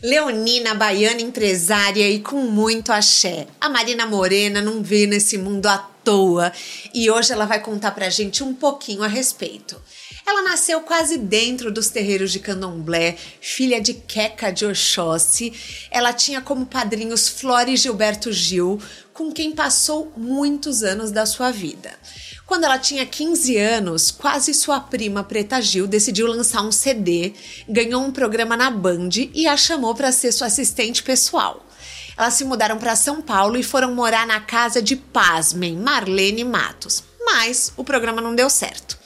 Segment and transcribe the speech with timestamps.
[0.00, 3.48] Leonina, baiana empresária e com muito axé.
[3.60, 6.52] A Marina Morena não vê nesse mundo à toa
[6.94, 9.76] e hoje ela vai contar pra gente um pouquinho a respeito.
[10.24, 15.52] Ela nasceu quase dentro dos terreiros de Candomblé, filha de Queca de Oxóssi.
[15.90, 18.78] Ela tinha como padrinhos Flora e Gilberto Gil,
[19.18, 21.90] com quem passou muitos anos da sua vida.
[22.46, 27.32] Quando ela tinha 15 anos, quase sua prima Preta Gil decidiu lançar um CD,
[27.68, 31.66] ganhou um programa na Band e a chamou para ser sua assistente pessoal.
[32.16, 37.02] Elas se mudaram para São Paulo e foram morar na casa de Pasmem, Marlene Matos.
[37.20, 38.97] Mas o programa não deu certo.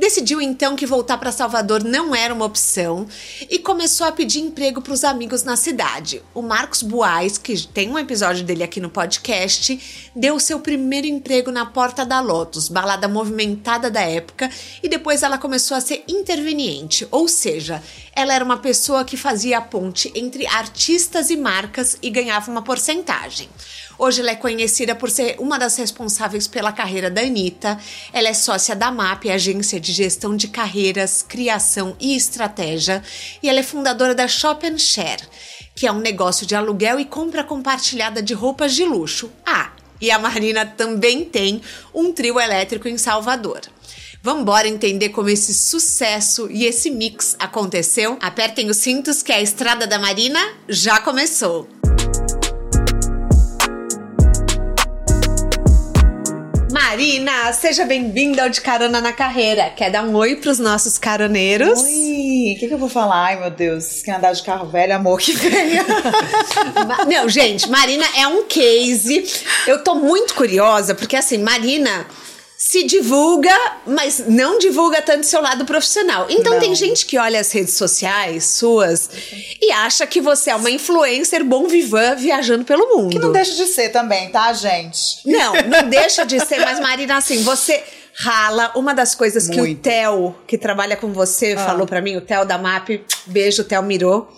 [0.00, 3.06] Decidiu então que voltar para Salvador não era uma opção
[3.50, 6.22] e começou a pedir emprego para os amigos na cidade.
[6.32, 11.50] O Marcos Buais, que tem um episódio dele aqui no podcast, deu seu primeiro emprego
[11.50, 14.48] na Porta da Lotus, balada movimentada da época,
[14.82, 17.82] e depois ela começou a ser interveniente, ou seja,
[18.20, 22.60] ela era uma pessoa que fazia a ponte entre artistas e marcas e ganhava uma
[22.60, 23.48] porcentagem.
[23.98, 27.78] Hoje ela é conhecida por ser uma das responsáveis pela carreira da Anitta.
[28.12, 33.02] Ela é sócia da MAP, agência de gestão de carreiras, criação e estratégia.
[33.42, 35.22] E ela é fundadora da Shop and Share,
[35.74, 39.30] que é um negócio de aluguel e compra compartilhada de roupas de luxo.
[39.46, 41.62] Ah, e a Marina também tem
[41.94, 43.60] um trio elétrico em Salvador.
[44.22, 48.18] Vamos embora entender como esse sucesso e esse mix aconteceu?
[48.20, 51.66] Apertem os cintos que a Estrada da Marina já começou.
[56.70, 59.70] Marina, seja bem-vinda ao De Carona na Carreira.
[59.70, 61.80] Quer dar um oi pros nossos caroneiros?
[61.80, 63.24] Oi, o que, que, eu vou falar?
[63.24, 65.82] Ai, meu Deus, quem andar de carro velho, amor que venha.
[67.08, 69.24] Não, gente, Marina é um case.
[69.66, 72.06] Eu tô muito curiosa, porque assim, Marina
[72.62, 73.56] se divulga,
[73.86, 76.26] mas não divulga tanto seu lado profissional.
[76.28, 76.60] Então não.
[76.60, 79.08] tem gente que olha as redes sociais suas
[79.62, 83.12] e acha que você é uma influencer bom vivan viajando pelo mundo.
[83.12, 85.22] Que não deixa de ser também, tá, gente?
[85.24, 87.82] Não, não deixa de ser, mas Marina, assim, você
[88.12, 88.72] rala.
[88.74, 89.64] Uma das coisas Muito.
[89.64, 91.64] que o Theo, que trabalha com você, ah.
[91.64, 94.28] falou para mim, o Theo da MAP, beijo, Theo Mirô.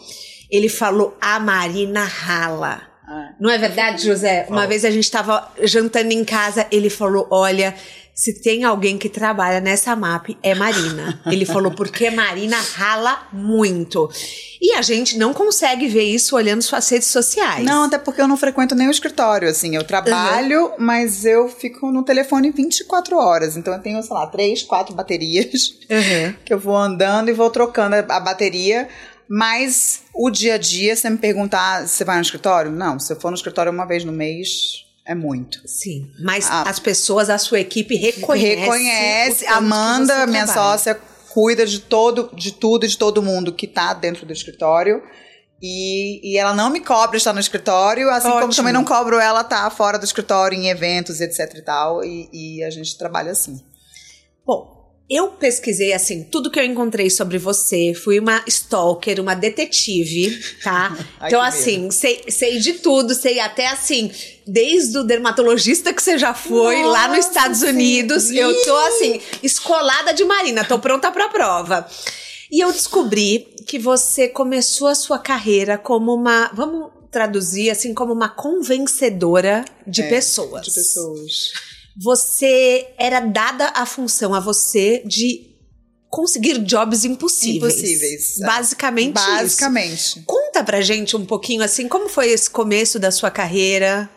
[0.49, 2.83] Ele falou: a Marina rala.
[3.05, 3.31] Ah.
[3.41, 4.47] Não é verdade, José?
[4.49, 7.75] Uma vez a gente estava jantando em casa, ele falou: Olha,
[8.15, 11.21] se tem alguém que trabalha nessa MAP, é Marina.
[11.27, 14.11] Ele falou, porque Marina rala muito.
[14.61, 17.65] E a gente não consegue ver isso olhando suas redes sociais.
[17.65, 19.75] Não, até porque eu não frequento nem o escritório, assim.
[19.75, 20.75] Eu trabalho, uhum.
[20.79, 23.57] mas eu fico no telefone 24 horas.
[23.57, 26.35] Então eu tenho, sei lá, três, quatro baterias uhum.
[26.45, 28.89] que eu vou andando e vou trocando a bateria.
[29.27, 32.71] Mas o dia a dia, você me perguntar, você vai no escritório?
[32.71, 35.61] Não, se eu for no escritório uma vez no mês, é muito.
[35.67, 36.11] Sim.
[36.21, 38.61] Mas a, as pessoas, a sua equipe reconhece.
[38.61, 39.47] Reconhece.
[39.47, 40.71] Amanda, minha trabalha.
[40.71, 45.03] sócia, cuida de todo, de tudo e de todo mundo que está dentro do escritório.
[45.63, 48.41] E, e ela não me cobra estar no escritório, assim Ótimo.
[48.41, 52.05] como também não cobro ela estar fora do escritório em eventos, etc e tal.
[52.05, 53.63] E, e a gente trabalha assim.
[54.45, 54.82] Bom,
[55.15, 57.93] eu pesquisei, assim, tudo que eu encontrei sobre você.
[57.95, 60.97] Fui uma stalker, uma detetive, tá?
[61.21, 64.11] Ai, então, assim, sei, sei de tudo, sei até assim,
[64.47, 67.69] desde o dermatologista que você já foi Nossa, lá nos Estados sim.
[67.69, 68.31] Unidos.
[68.31, 71.87] Eu tô, assim, escolada de Marina, tô pronta pra prova.
[72.51, 76.51] E eu descobri que você começou a sua carreira como uma.
[76.55, 80.67] Vamos traduzir assim, como uma convencedora de é, pessoas.
[80.67, 85.53] De pessoas você era dada a função a você de
[86.09, 87.75] conseguir jobs impossíveis.
[87.75, 88.41] Impossíveis.
[88.41, 88.47] É.
[88.47, 89.95] Basicamente, Basicamente.
[89.95, 90.23] Isso.
[90.27, 94.11] Conta pra gente um pouquinho assim, como foi esse começo da sua carreira?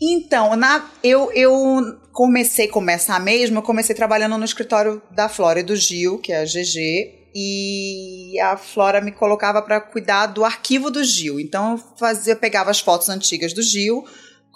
[0.00, 5.64] Então, na, eu, eu comecei, começar mesmo, eu comecei trabalhando no escritório da Flora e
[5.64, 10.90] do Gil, que é a GG, e a Flora me colocava para cuidar do arquivo
[10.90, 11.40] do Gil.
[11.40, 14.04] Então eu fazia, pegava as fotos antigas do Gil,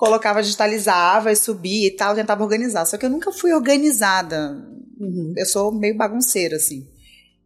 [0.02, 2.84] colocava, digitalizava e subia e tal, tentava organizar.
[2.84, 4.60] Só que eu nunca fui organizada.
[4.99, 5.32] Uhum.
[5.37, 6.88] Eu sou meio bagunceira, assim.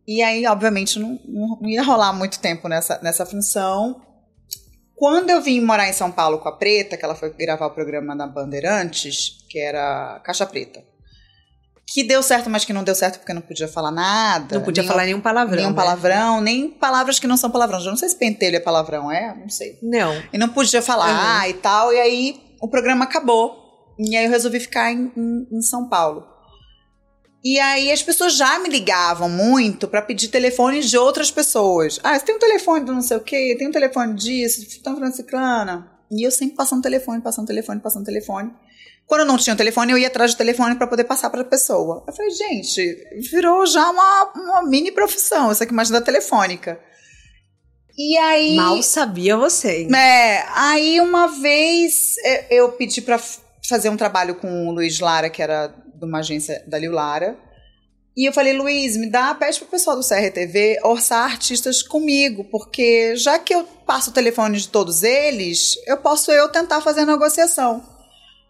[0.08, 4.00] E aí, obviamente, não, não ia rolar muito tempo nessa, nessa função.
[4.94, 7.74] Quando eu vim morar em São Paulo com a Preta, que ela foi gravar o
[7.74, 10.82] programa da Bandeirantes, que era Caixa Preta.
[11.86, 14.56] Que deu certo, mas que não deu certo porque não podia falar nada.
[14.56, 15.56] Não podia nenhum, falar nenhum palavrão.
[15.56, 15.76] Nenhum né?
[15.76, 17.84] palavrão, nem palavras que não são palavrões.
[17.84, 19.36] Eu não sei se pentelho é palavrão, é?
[19.38, 19.78] Não sei.
[19.82, 20.20] Não.
[20.32, 21.50] E não podia falar uhum.
[21.50, 21.92] e tal.
[21.92, 23.64] E aí o programa acabou.
[23.98, 26.26] E aí eu resolvi ficar em, em, em São Paulo.
[27.44, 32.00] E aí as pessoas já me ligavam muito para pedir telefones de outras pessoas.
[32.02, 34.96] Ah, você tem um telefone do não sei o quê, tem um telefone disso, tão
[34.96, 35.92] franciclana.
[36.10, 38.52] E eu sempre passando telefone, passando telefone, passando telefone.
[39.06, 41.42] Quando eu não tinha o telefone, eu ia atrás do telefone para poder passar para
[41.42, 42.02] a pessoa.
[42.06, 46.80] Eu falei, gente, virou já uma, uma mini profissão, essa aqui mais da telefônica.
[47.96, 48.56] E aí.
[48.56, 49.88] Mal sabia você.
[49.94, 53.20] É, aí uma vez é, eu pedi para
[53.66, 57.38] fazer um trabalho com o Luiz Lara, que era de uma agência da Liu Lara.
[58.16, 63.14] E eu falei, Luiz, me dá, pede pro pessoal do CRTV orçar artistas comigo, porque
[63.14, 67.06] já que eu passo o telefone de todos eles, eu posso eu tentar fazer a
[67.06, 67.84] negociação.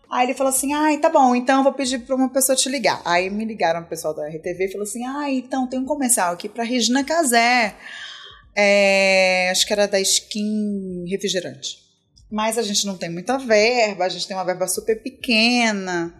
[0.09, 2.69] Aí ele falou assim: ai, tá bom, então eu vou pedir pra uma pessoa te
[2.69, 3.03] ligar.
[3.05, 6.33] Aí me ligaram o pessoal da RTV e falou assim: ah, então tem um comercial
[6.33, 7.75] aqui pra Regina Casé.
[8.57, 11.85] É, acho que era da Skin Refrigerante.
[12.31, 16.15] Mas a gente não tem muita verba, a gente tem uma verba super pequena.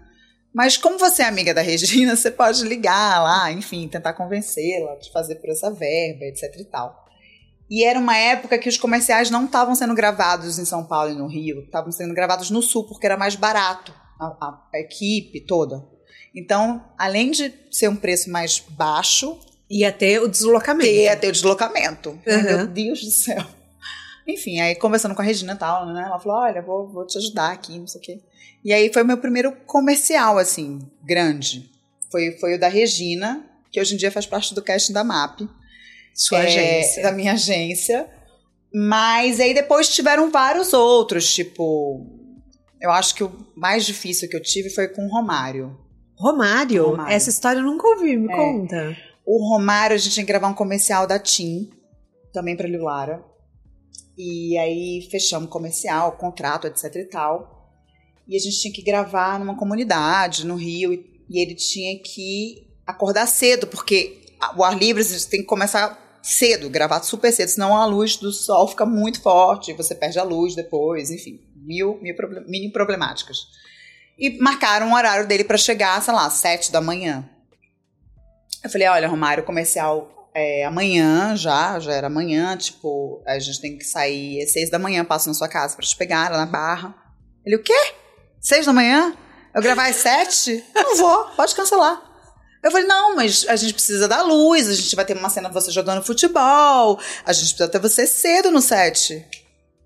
[0.55, 5.11] Mas como você é amiga da Regina, você pode ligar lá, enfim, tentar convencê-la de
[5.13, 7.05] fazer por essa verba, etc e tal.
[7.69, 11.15] E era uma época que os comerciais não estavam sendo gravados em São Paulo e
[11.15, 15.41] no Rio, estavam sendo gravados no Sul, porque era mais barato a, a, a equipe
[15.41, 15.85] toda.
[16.35, 19.39] Então, além de ser um preço mais baixo.
[19.69, 20.91] Ia ter o deslocamento.
[20.91, 22.11] Ia ter o deslocamento.
[22.11, 22.43] Uhum.
[22.43, 23.45] Meu Deus do céu.
[24.27, 26.05] Enfim, aí conversando com a Regina e tal, né?
[26.07, 28.21] Ela falou: olha, vou, vou te ajudar aqui, não sei o quê.
[28.65, 31.71] E aí foi o meu primeiro comercial, assim, grande.
[32.11, 35.43] Foi, foi o da Regina, que hoje em dia faz parte do casting da MAP.
[36.13, 37.03] Sua é, agência.
[37.03, 38.09] Da minha agência.
[38.75, 42.05] Mas aí depois tiveram vários outros, tipo.
[42.81, 45.79] Eu acho que o mais difícil que eu tive foi com o Romário.
[46.17, 46.91] Romário?
[46.91, 47.15] Romário.
[47.15, 48.37] Essa história eu nunca ouvi, me é.
[48.37, 48.97] conta.
[49.27, 51.69] O Romário, a gente ia gravar um comercial da TIM,
[52.33, 53.25] também pra Lilara.
[54.17, 57.73] E aí fechamos comercial, contrato, etc e tal.
[58.29, 60.93] E a gente tinha que gravar numa comunidade no Rio.
[61.29, 64.21] E ele tinha que acordar cedo, porque
[64.57, 68.33] o ar livre você tem que começar cedo, gravar super cedo, senão a luz do
[68.33, 73.39] sol fica muito forte, você perde a luz depois, enfim, mil, mil problem mini problemáticas.
[74.19, 77.29] E marcaram o horário dele para chegar, sei lá, sete da manhã.
[78.63, 83.79] Eu falei, olha, Romário, comercial é amanhã já, já era amanhã, tipo, a gente tem
[83.79, 86.47] que sair às seis da manhã, passo na sua casa para te pegar lá na
[86.47, 86.95] barra.
[87.45, 87.95] Ele, o quê?
[88.41, 89.17] Seis da manhã?
[89.55, 90.63] Eu gravar às sete?
[90.75, 92.03] Não vou, pode cancelar.
[92.63, 95.49] Eu falei, não, mas a gente precisa da luz, a gente vai ter uma cena
[95.49, 99.25] de você jogando futebol, a gente precisa ter você cedo no set.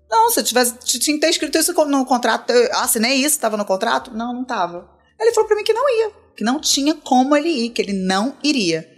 [0.09, 3.55] Não, se eu tivesse, tinha que ter escrito isso no contrato, eu assinei isso, estava
[3.55, 4.11] no contrato?
[4.13, 4.89] Não, não estava.
[5.19, 7.93] Ele falou para mim que não ia, que não tinha como ele ir, que ele
[7.93, 8.89] não iria.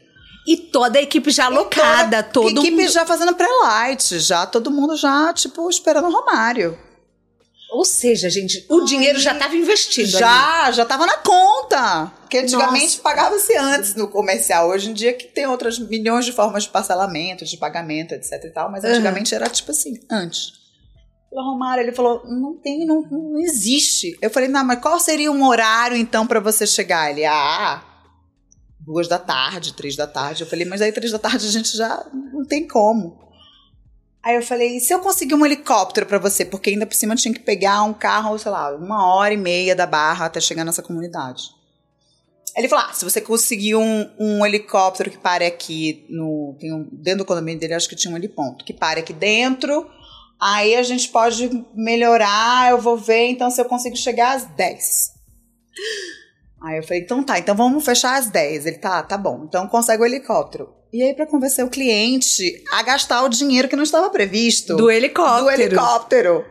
[0.46, 2.92] E toda a equipe já alocada, todo A equipe mundo...
[2.92, 6.78] já fazendo pré-light, já todo mundo já, tipo, esperando o Romário.
[7.74, 10.08] Ou seja, gente, o Ai, dinheiro já estava investido.
[10.08, 10.76] Já, ali.
[10.76, 12.12] já estava na conta.
[12.20, 14.70] Porque antigamente pagava-se antes no comercial.
[14.70, 18.50] Hoje em dia que tem outras milhões de formas de parcelamento, de pagamento, etc e
[18.52, 18.70] tal.
[18.70, 19.42] Mas antigamente uhum.
[19.42, 20.63] era tipo assim, antes.
[21.34, 24.16] O Romário, ele falou, não tem, não, não existe.
[24.22, 27.10] Eu falei, não, mas qual seria um horário então para você chegar?
[27.10, 27.84] Ele, ah,
[28.80, 30.44] duas da tarde, três da tarde.
[30.44, 33.18] Eu falei, mas aí três da tarde a gente já não tem como.
[34.22, 36.46] Aí eu falei, se eu conseguir um helicóptero para você?
[36.46, 39.38] Porque ainda por cima eu tinha que pegar um carro, sei lá, uma hora e
[39.38, 41.50] meia da barra até chegar nessa comunidade.
[42.56, 46.56] Ele falou: ah, se você conseguir um, um helicóptero que pare aqui no.
[46.64, 49.90] Um, dentro do condomínio dele, acho que tinha um heliponto, que pare aqui dentro,
[50.44, 55.14] aí a gente pode melhorar, eu vou ver, então se eu consigo chegar às 10.
[56.62, 58.66] Aí eu falei, então tá, então vamos fechar às 10.
[58.66, 60.74] Ele, tá, tá bom, então consegue o helicóptero.
[60.92, 64.76] E aí, para convencer o cliente a gastar o dinheiro que não estava previsto.
[64.76, 65.44] Do helicóptero.
[65.44, 66.46] Do helicóptero.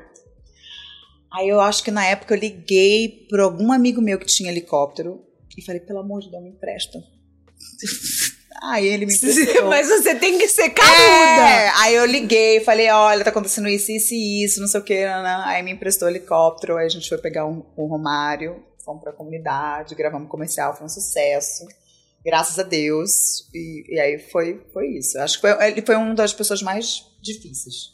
[1.33, 5.25] Aí eu acho que na época eu liguei para algum amigo meu que tinha helicóptero
[5.57, 6.99] e falei, pelo amor de Deus, me empresta.
[8.63, 9.67] Aí ele me emprestou.
[9.71, 10.93] Mas você tem que ser caruda.
[10.99, 14.85] É, aí eu liguei, falei, olha, tá acontecendo isso, isso e isso, não sei o
[14.85, 15.05] que.
[15.05, 19.13] Aí me emprestou o helicóptero, aí a gente foi pegar um, um Romário, fomos pra
[19.13, 21.67] comunidade, gravamos comercial, foi um sucesso
[22.25, 23.49] graças a Deus.
[23.55, 25.19] E, e aí foi, foi isso.
[25.19, 27.93] Acho que foi, ele foi uma das pessoas mais difíceis.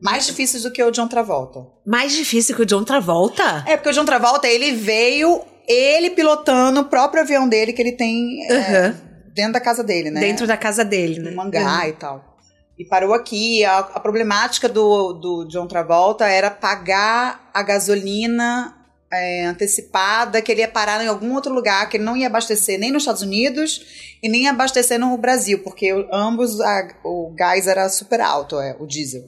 [0.00, 1.66] Mais difíceis do que o John Travolta.
[1.84, 3.64] Mais difícil que o John Travolta?
[3.66, 7.92] É, porque o John Travolta, ele veio, ele pilotando o próprio avião dele que ele
[7.92, 8.56] tem uhum.
[8.56, 8.94] é,
[9.38, 10.20] dentro da casa dele, né?
[10.20, 11.30] Dentro da casa dele, né?
[11.30, 11.88] No mangá uhum.
[11.88, 12.36] e tal.
[12.76, 13.64] E parou aqui.
[13.64, 18.74] A, a problemática do, do John Travolta era pagar a gasolina
[19.12, 22.80] é, antecipada que ele ia parar em algum outro lugar, que ele não ia abastecer
[22.80, 27.88] nem nos Estados Unidos e nem abastecer no Brasil, porque ambos a, o gás era
[27.88, 29.24] super alto, é, o diesel.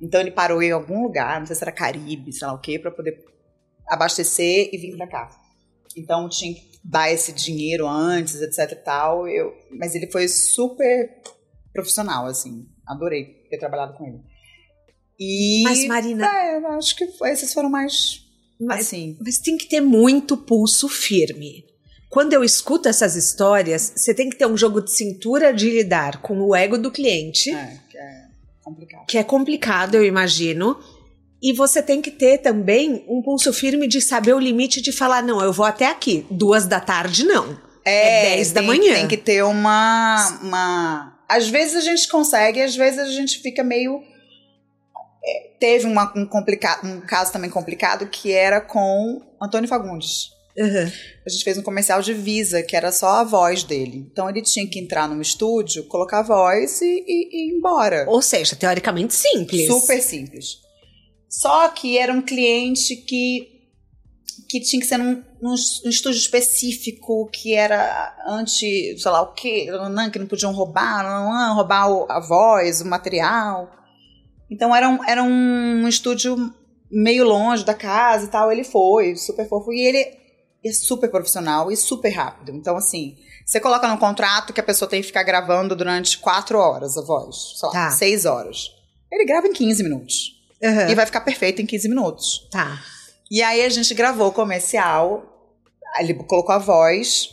[0.00, 2.80] Então ele parou em algum lugar, não sei se era Caribe, sei lá o quê,
[2.80, 3.16] para poder
[3.88, 5.30] abastecer e vir para cá.
[5.96, 9.28] Então tinha que dar esse dinheiro antes, etc e tal.
[9.28, 11.10] Eu, mas ele foi super
[11.72, 12.66] profissional, assim.
[12.86, 14.18] Adorei ter trabalhado com ele.
[15.18, 18.20] E, Mas, Marina- É, acho que esses foram mais.
[18.60, 19.16] Mas, assim.
[19.20, 21.64] mas tem que ter muito pulso firme.
[22.08, 26.20] Quando eu escuto essas histórias, você tem que ter um jogo de cintura de lidar
[26.20, 28.26] com o ego do cliente, É, que é
[28.62, 29.06] complicado.
[29.06, 30.78] que é complicado, eu imagino.
[31.42, 35.22] E você tem que ter também um pulso firme de saber o limite de falar:
[35.22, 36.24] não, eu vou até aqui.
[36.30, 37.58] Duas da tarde, não.
[37.84, 38.94] É 10 da tem- manhã.
[38.94, 41.18] Tem que ter uma, uma.
[41.28, 44.00] Às vezes a gente consegue, às vezes a gente fica meio.
[45.24, 46.80] é, teve uma- um, complica...
[46.84, 50.30] um caso também complicado que era com Antônio Fagundes.
[50.56, 50.90] Uhum.
[51.26, 54.06] A gente fez um comercial de Visa, que era só a voz dele.
[54.12, 58.04] Então ele tinha que entrar no estúdio, colocar a voz e, e- e ir embora.
[58.08, 59.66] Ou seja, teoricamente simples.
[59.66, 60.58] Super simples.
[61.34, 63.48] Só que era um cliente que,
[64.50, 69.22] que tinha que ser num, num es- num estúdio específico, que era anti, sei lá
[69.22, 69.66] o quê,
[70.12, 73.72] que não podiam roubar, roubar a voz, o material.
[74.50, 76.36] Então era um, era um estúdio
[76.90, 78.52] meio longe da casa e tal.
[78.52, 79.72] Ele foi, super fofo.
[79.72, 79.98] E ele
[80.64, 82.52] é super profissional e super rápido.
[82.52, 86.58] Então, assim, você coloca no contrato que a pessoa tem que ficar gravando durante quatro
[86.58, 87.90] horas a voz, sei lá, Tá.
[87.92, 88.70] seis horas.
[89.10, 90.31] Ele grava em 15 minutos.
[90.62, 90.90] Uhum.
[90.90, 92.48] E vai ficar perfeito em 15 minutos.
[92.50, 92.80] Tá.
[93.30, 95.24] E aí a gente gravou o comercial,
[95.98, 97.30] ele colocou a voz.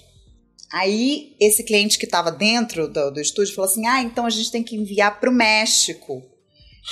[0.71, 4.51] Aí esse cliente que estava dentro do, do estúdio falou assim: ah, então a gente
[4.51, 6.23] tem que enviar para o México.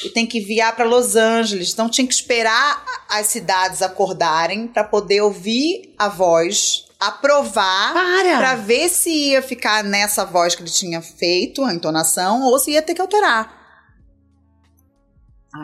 [0.04, 1.72] E tem que enviar para Los Angeles.
[1.72, 8.38] Então tinha que esperar as cidades acordarem para poder ouvir a voz, aprovar Para!
[8.38, 12.72] Pra ver se ia ficar nessa voz que ele tinha feito, a entonação, ou se
[12.72, 13.57] ia ter que alterar.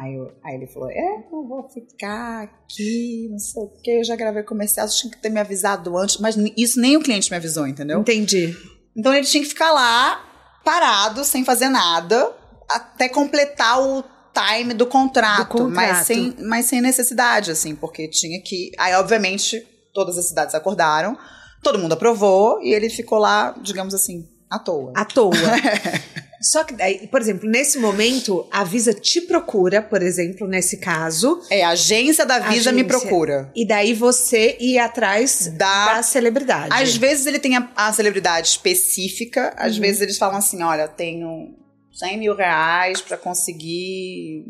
[0.01, 3.91] Aí, eu- aí ele falou: É, não vou ficar aqui, não sei o quê.
[4.00, 6.17] Eu já gravei comercial, você tinha que ter me avisado antes.
[6.17, 8.00] Mas isso nem o cliente me avisou, entendeu?
[8.00, 8.55] Entendi.
[8.95, 10.23] Então ele tinha que ficar lá,
[10.63, 12.31] parado, sem fazer nada,
[12.69, 15.43] até completar o time do contrato.
[15.43, 15.75] Do contrato.
[15.75, 18.71] Mas, sem, mas sem necessidade, assim, porque tinha que.
[18.79, 19.59] Aí, obviamente,
[19.93, 21.15] todas as cidades acordaram,
[21.62, 24.91] todo mundo aprovou e ele ficou lá, digamos assim, à toa.
[24.95, 25.31] À toa.
[26.43, 26.73] Só que
[27.07, 32.25] por exemplo, nesse momento, a Visa te procura, por exemplo, nesse caso, É, a agência
[32.25, 33.00] da Visa me Agência.
[33.00, 33.51] procura.
[33.55, 36.69] e daí você ir atrás Da- da celebridade.
[36.71, 39.81] Às vezes ele tem a, a celebridade específica, às Uhum.
[39.81, 41.55] vezes eles falam assim: olha, tenho
[41.93, 44.45] 100 mil reais pra conseguir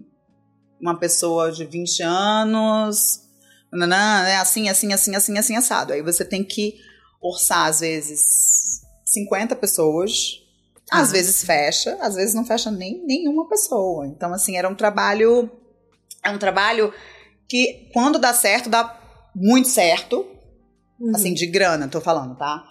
[0.81, 3.19] uma pessoa de 20 anos,
[3.71, 4.35] nananã, né?
[4.37, 5.93] assim, assim, assim, assim, assim, assado.
[5.93, 6.73] Aí você tem que
[7.21, 8.19] orçar, às vezes,
[9.05, 10.39] 50 pessoas.
[10.91, 14.05] Ah, Às vezes fecha, às vezes não fecha nem nenhuma pessoa.
[14.07, 15.49] Então, assim, era um trabalho.
[16.23, 16.93] É um trabalho
[17.47, 18.99] que, quando dá certo, dá
[19.35, 20.25] muito certo
[20.99, 21.11] Uhum.
[21.15, 22.63] assim, de grana, tô falando, tá?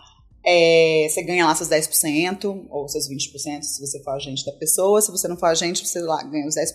[0.45, 5.01] É, você ganha lá seus 10%, ou seus 20%, se você for agente da pessoa.
[5.03, 6.67] Se você não for agente, você lá ganha os 10%.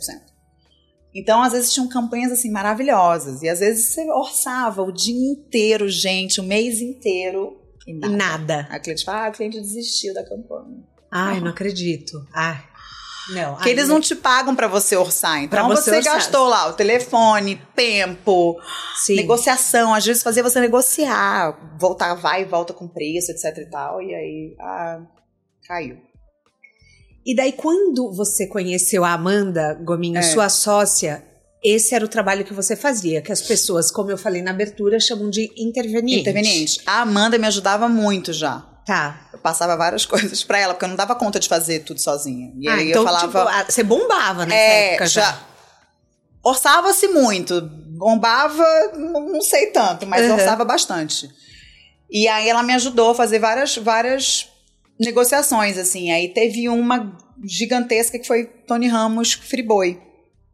[1.15, 3.41] Então, às vezes, tinham campanhas, assim, maravilhosas.
[3.41, 7.57] E, às vezes, você orçava o dia inteiro, gente, o mês inteiro.
[7.87, 8.15] E E nada.
[8.17, 8.67] nada.
[8.69, 10.83] A cliente fala, ah, o cliente desistiu da campanha.
[11.11, 12.25] Ai, não acredito.
[12.33, 12.63] Ai.
[13.29, 13.55] Não.
[13.55, 15.43] Porque eles não te pagam pra você orçar.
[15.43, 16.13] Então, Pra você você, orçar.
[16.15, 18.57] gastou lá o telefone, tempo,
[18.95, 19.15] Sim.
[19.15, 24.01] negociação, às vezes fazia você negociar, voltar, vai e volta com preço, etc e tal,
[24.01, 25.01] e aí ah,
[25.67, 25.97] caiu.
[27.25, 30.21] E daí, quando você conheceu a Amanda Gominho, É.
[30.21, 31.21] sua sócia,
[31.61, 34.97] esse era o trabalho que você fazia, que as pessoas, como eu falei na abertura,
[35.01, 36.21] chamam de interveniente.
[36.21, 36.81] Interveniente.
[36.85, 38.61] A Amanda me ajudava muito já.
[38.85, 39.26] Tá.
[39.47, 42.51] Passava várias coisas pra ela, porque eu não dava conta de fazer tudo sozinha.
[42.59, 43.27] E ah, aí então, eu falava.
[43.61, 45.21] tipo, você bombava nessa é, época já.
[45.21, 45.39] já.
[46.43, 47.61] Orçava-se muito.
[47.97, 48.65] Bombava,
[48.97, 50.33] não sei tanto, mas Uhum.
[50.33, 51.29] orçava bastante.
[52.11, 54.49] E aí ela me ajudou a fazer várias, várias
[54.99, 56.11] negociações, assim.
[56.11, 59.97] Aí teve uma gigantesca que foi Tony Ramos Friboi.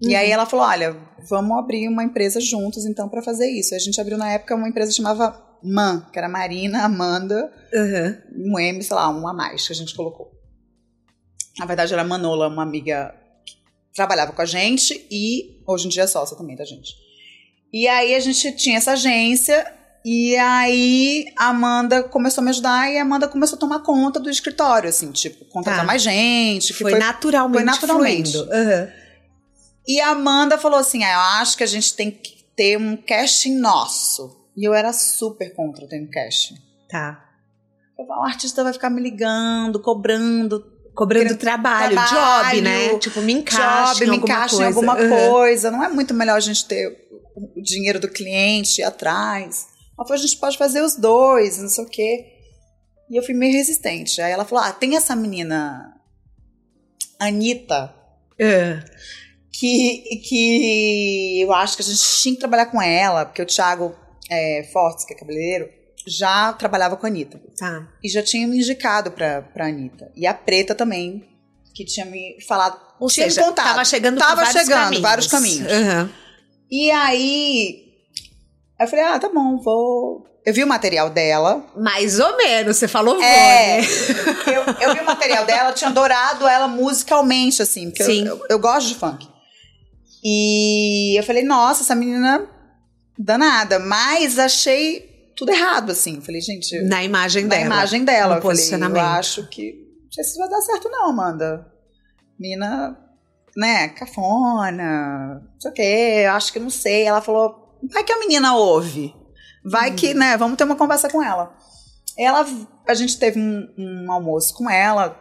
[0.02, 0.18] E Uhum.
[0.20, 0.96] aí ela falou: olha,
[1.28, 3.74] vamos abrir uma empresa juntos, então, pra fazer isso.
[3.74, 5.32] A gente abriu na época uma empresa chamava
[5.64, 8.54] MAN, que era Marina, Amanda, Uhum.
[8.54, 10.32] um M, sei lá, um a mais que a gente colocou.
[11.58, 13.14] Na verdade, era Manola, uma amiga
[13.46, 13.56] que
[13.94, 16.94] trabalhava com a gente e hoje em dia é sócia também da gente.
[17.72, 19.66] E aí a gente tinha essa agência
[20.06, 24.20] e aí a Amanda começou a me ajudar e a Amanda começou a tomar conta
[24.20, 25.88] do escritório, assim, tipo, contratar Tá.
[25.88, 26.74] mais gente.
[26.74, 27.58] Que Foi, foi, naturalmente.
[27.58, 28.38] foi naturalmente.
[28.38, 28.88] Uhum.
[29.88, 32.96] E a Amanda falou assim: ah, eu acho que a gente tem que ter um
[32.98, 34.43] casting nosso.
[34.56, 36.56] E eu era super contra um casting.
[36.90, 37.24] Tá.
[37.98, 43.00] Eu falava, o artista vai ficar me ligando, cobrando Cobrando trabalho, trabalho, job, né?
[43.00, 44.64] Tipo, me encaixa job, em me alguma encaixa coisa.
[44.64, 45.10] em alguma Uhum.
[45.32, 45.72] coisa.
[45.72, 49.70] Não é muito melhor a gente ter o dinheiro do cliente atrás?
[49.98, 52.26] Ela falou, a gente pode fazer os dois, não sei o quê.
[53.10, 54.22] E eu fui meio resistente.
[54.22, 55.96] Aí ela falou: Ah, tem essa menina,
[57.20, 57.94] Anitta,
[58.40, 58.84] É.
[59.52, 63.96] que, que eu acho que a gente tinha que trabalhar com ela, porque o Thiago
[64.34, 65.70] é, Fortes, que é cabeleireiro,
[66.08, 67.40] já trabalhava com a Anitta.
[67.58, 67.88] Tá.
[68.04, 70.12] E já tinha me indicado pra, pra Anitta.
[70.16, 71.24] E a Preta também,
[71.74, 72.78] que tinha me falado.
[73.00, 73.66] Ou tinha seja, me contado.
[73.68, 75.02] tava chegando Tava vários chegando, caminhos.
[75.02, 75.72] vários caminhos.
[75.72, 76.10] Aham.
[76.70, 77.84] E aí.
[78.80, 80.26] Eu falei, ah, tá bom, vou.
[80.46, 81.66] Eu vi o material dela.
[81.78, 83.80] Mais ou menos, você falou É.
[83.82, 83.88] né?
[84.48, 88.28] Eu, eu vi o material dela, eu tinha adorado ela musicalmente, assim, porque eu- Sim.
[88.28, 89.26] Eu, eu gosto de funk.
[90.24, 92.48] E eu falei, nossa, essa menina
[93.18, 93.80] danada.
[93.80, 96.22] Mas achei tudo errado, assim.
[96.22, 97.66] Falei, gente, Na imagem na dela.
[97.66, 98.34] imagem dela.
[98.34, 99.04] no Eu falei, posicionamento.
[99.04, 101.72] eu acho que não sei se vai dar certo, não, Amanda.
[102.40, 102.98] Mina,
[103.56, 107.04] né, cafona, não sei o quê, acho que não sei.
[107.04, 109.14] Ela falou, vai que a menina ouve.
[109.66, 109.96] Vai Uhum.
[109.96, 111.56] que, né, vamos ter uma conversa com ela.
[112.18, 112.46] Ela,
[112.88, 115.18] a gente teve um, um almoço com ela,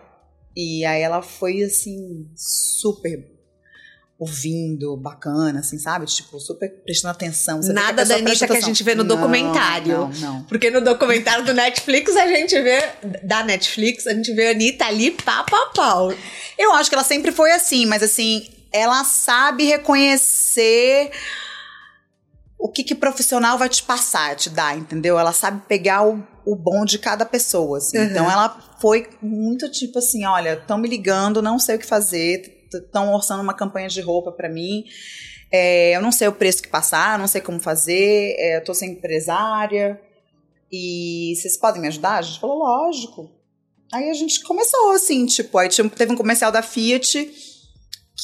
[0.54, 3.31] e aí ela foi, assim, super
[4.22, 6.06] ouvindo, bacana, assim, sabe?
[6.06, 7.60] Tipo, super prestando atenção.
[7.60, 9.98] Você Nada da Anitta que a gente vê no Não, documentário.
[9.98, 10.42] Não, não.
[10.44, 12.80] Porque no documentário do Netflix a gente vê.
[13.24, 16.14] Da Netflix, a gente vê a Anitta ali pau pau pau.
[16.56, 21.10] Eu acho que ela sempre foi assim, mas assim, ela sabe reconhecer
[22.56, 25.18] o que, que profissional vai te passar, te dar, entendeu?
[25.18, 27.98] Ela sabe pegar o, o bom de cada pessoa, assim.
[27.98, 28.04] Uhum.
[28.04, 32.61] Então ela foi muito tipo assim, olha, estão me ligando, não sei o que fazer,
[32.72, 34.84] estão orçando uma campanha de roupa pra mim.
[35.50, 38.74] é, eu não sei o preço que passar, não sei como fazer, é, eu tô
[38.74, 40.00] sem empresária.
[40.70, 42.16] E vocês podem me ajudar?
[42.16, 43.30] A gente falou, lógico.
[43.92, 47.30] Aí a gente começou, assim, tipo, aí teve um comercial da Fiat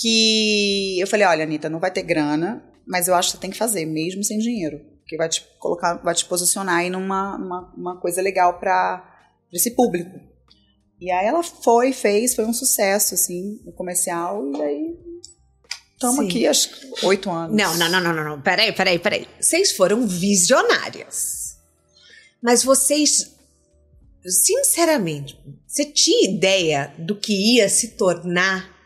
[0.01, 3.51] que eu falei, olha, Anitta, não vai ter grana, mas eu acho que você tem
[3.51, 4.81] que fazer, mesmo sem dinheiro.
[5.01, 9.05] Porque vai te colocar, vai te posicionar aí numa, numa uma coisa legal para
[9.53, 10.19] esse público.
[11.01, 14.97] E aí ela foi, fez, foi um sucesso, assim, o comercial, e aí
[15.93, 17.57] estamos aqui, acho que oito anos.
[17.57, 18.41] Não, não, não, não, não, não.
[18.43, 19.27] Peraí, peraí, peraí.
[19.41, 21.57] Vocês foram visionárias.
[22.43, 23.37] Mas vocês.
[24.27, 28.77] Sinceramente, você tinha ideia do que ia se tornar?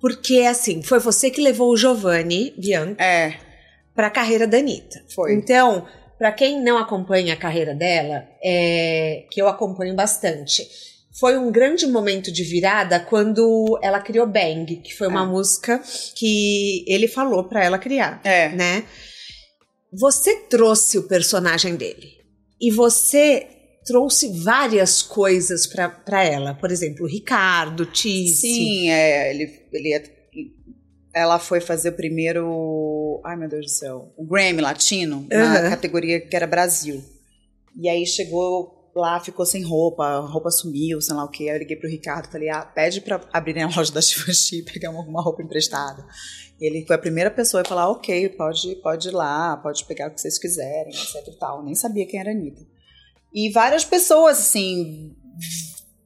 [0.00, 3.38] Porque, assim, foi você que levou o Giovanni Bianchi É,
[3.94, 5.02] para a carreira da Anitta.
[5.14, 5.34] foi.
[5.34, 5.86] Então,
[6.18, 10.66] para quem não acompanha a carreira dela, é, que eu acompanho bastante,
[11.20, 15.26] foi um grande momento de virada quando ela criou Bang, que foi uma É.
[15.26, 15.80] música
[16.16, 18.48] que ele falou para ela criar, É.
[18.48, 18.84] né?
[19.92, 22.08] Você trouxe o personagem dele
[22.60, 23.46] e você
[23.84, 28.40] trouxe várias coisas para ela, por exemplo, Ricardo, Tisse.
[28.46, 30.20] Sim, é, ele, ele é-
[31.12, 35.70] ela foi fazer o primeiro, ai meu Deus do céu, o Grammy Latino, na Aham.
[35.70, 37.02] categoria que era Brasil.
[37.80, 41.48] E aí chegou lá, ficou sem roupa, a roupa sumiu, sei lá o que.
[41.48, 44.62] Aí eu liguei pro Ricardo, falei, ah, pede pra abrirem a loja da Givenchy e
[44.62, 46.06] pegar uma, uma roupa emprestada.
[46.60, 50.14] Ele foi a primeira pessoa a falar, ok, pode, pode ir lá, pode pegar o
[50.14, 51.64] que vocês quiserem, etc e tal.
[51.64, 52.62] Nem sabia quem era a Anitta.
[53.32, 55.16] E várias pessoas, assim,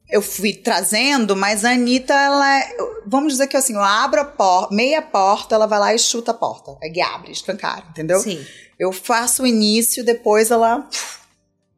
[0.09, 4.21] eu fui trazendo, mas a Anitta, ela é, eu- vamos dizer que assim, eu abro
[4.21, 6.77] a porta, meia porta, ela vai lá e chuta a porta.
[6.81, 8.19] Aí abre, escancara, entendeu?
[8.19, 8.39] Sim.
[8.79, 10.87] Eu faço o início, depois ela.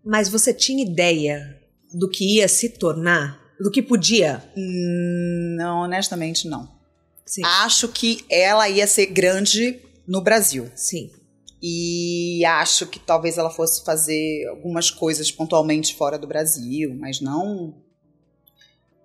[0.07, 1.59] Mas você tinha ideia
[1.93, 3.39] do que ia se tornar?
[3.59, 4.43] Do que podia?
[5.57, 6.69] Não, honestamente, não.
[7.25, 7.41] Sim.
[7.43, 10.71] Acho que ela ia ser grande no Brasil.
[10.75, 11.11] Sim.
[11.61, 17.75] E acho que talvez ela fosse fazer algumas coisas pontualmente fora do Brasil, mas não.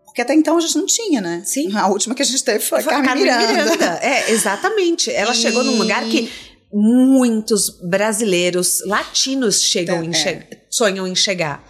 [0.04, 1.42] Porque até então a gente não tinha, né?
[1.46, 1.74] Sim.
[1.74, 3.98] A última que a gente teve foi, a Carmen, Miranda.
[4.02, 5.10] É, exatamente.
[5.10, 6.30] Ela E- chegou num lugar que
[6.72, 11.62] muitos brasileiros latinos chegam É, em che- sonham em chegar.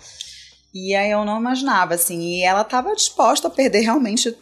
[0.74, 2.20] E aí eu não imaginava, assim.
[2.38, 4.34] E ela estava disposta a perder realmente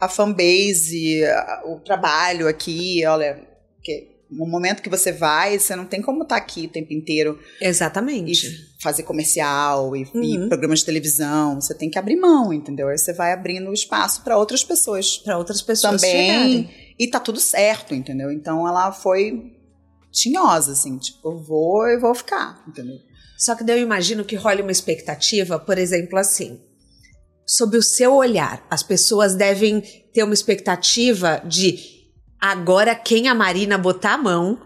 [0.00, 3.04] a fanbase, a- o trabalho aqui.
[3.06, 3.46] Olha,
[3.82, 7.38] que no momento que você vai, você não tem como estar aqui o tempo inteiro
[7.60, 8.48] e Exatamente.
[8.82, 10.48] fazer comercial e, e Uhum.
[10.48, 11.60] programas de televisão.
[11.60, 12.88] Você tem que abrir mão, entendeu?
[12.88, 16.26] Aí você vai abrindo espaço para outras pessoas Para outras pessoas também.
[16.26, 16.70] chegarem.
[16.98, 18.30] E tá tudo certo, entendeu?
[18.32, 19.52] Então ela foi
[20.10, 22.96] tinhosa, assim, tipo, eu vou e vou ficar, entendeu?
[23.38, 26.60] Só que daí eu imagino que role uma expectativa, por exemplo, assim.
[27.46, 29.80] Sob o seu olhar, as pessoas devem
[30.12, 31.78] ter uma expectativa de
[32.40, 34.60] agora quem a Marina botar a mão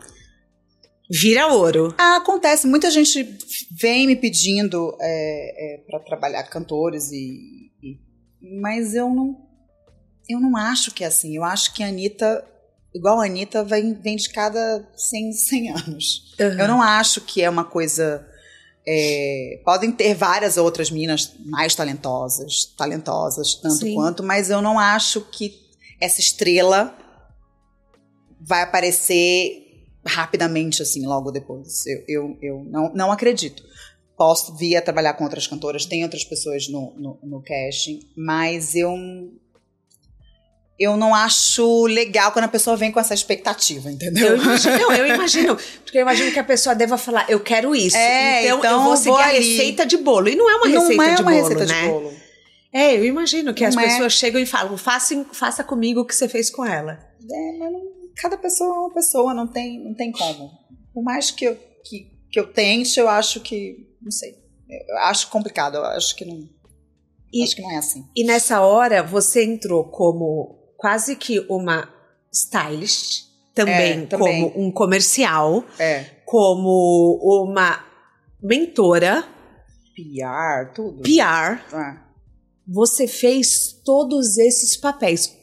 [1.10, 1.94] vira ouro.
[1.98, 2.66] Ah, acontece.
[2.66, 3.38] Muita gente
[3.80, 7.98] vem me pedindo é, para trabalhar cantores e, e-
[8.60, 9.42] mas eu não
[10.28, 11.36] eu não acho que é assim.
[11.36, 12.44] Eu acho que a Anitta,
[12.94, 16.34] igual a Anitta, vem, vem de cada 100, 100 anos.
[16.38, 18.26] Eu não acho que é uma coisa
[18.86, 23.94] É, podem ter várias outras meninas mais talentosas, talentosas tanto Sim.
[23.94, 25.58] quanto, mas eu não acho que
[25.98, 26.94] essa estrela
[28.40, 29.62] vai aparecer
[30.04, 31.86] rapidamente, assim, logo depois.
[31.86, 33.62] Eu, eu, eu não, não acredito.
[34.16, 38.74] Posso vir a trabalhar com outras cantoras, tem outras pessoas no, no, no casting, mas
[38.74, 38.94] eu
[40.78, 44.28] eu não acho legal quando a pessoa vem com essa expectativa, entendeu?
[44.28, 47.74] Eu imagino, não, eu imagino, porque eu imagino que a pessoa deva falar, eu quero
[47.76, 50.28] isso, É, então, então eu vou seguir vou a receita de bolo.
[50.28, 51.82] E não é uma não receita, é de, uma bolo, receita né?
[51.82, 52.12] de bolo.
[52.72, 53.86] É, eu imagino que as Não é.
[53.86, 56.98] pessoas chegam e falam, faça, faça comigo o que você fez com ela.
[57.30, 60.50] É, mas não- cada pessoa é uma pessoa, não tem, não tem como.
[60.92, 63.76] Por mais que eu, que, que eu tente, eu acho que.
[64.02, 64.34] Não sei.
[64.88, 66.48] Eu acho complicado, eu acho que não.
[67.32, 68.04] E- acho que não é assim.
[68.16, 71.88] E nessa hora, você entrou como quase que uma
[72.30, 73.22] stylist,
[73.54, 74.50] também, É, também.
[74.50, 76.04] como um comercial, É.
[76.26, 77.82] como uma
[78.42, 79.24] mentora,
[79.96, 81.00] PR, tudo.
[81.02, 81.58] PR.
[81.74, 81.96] É.
[82.68, 85.34] Você fez todos esses papéis.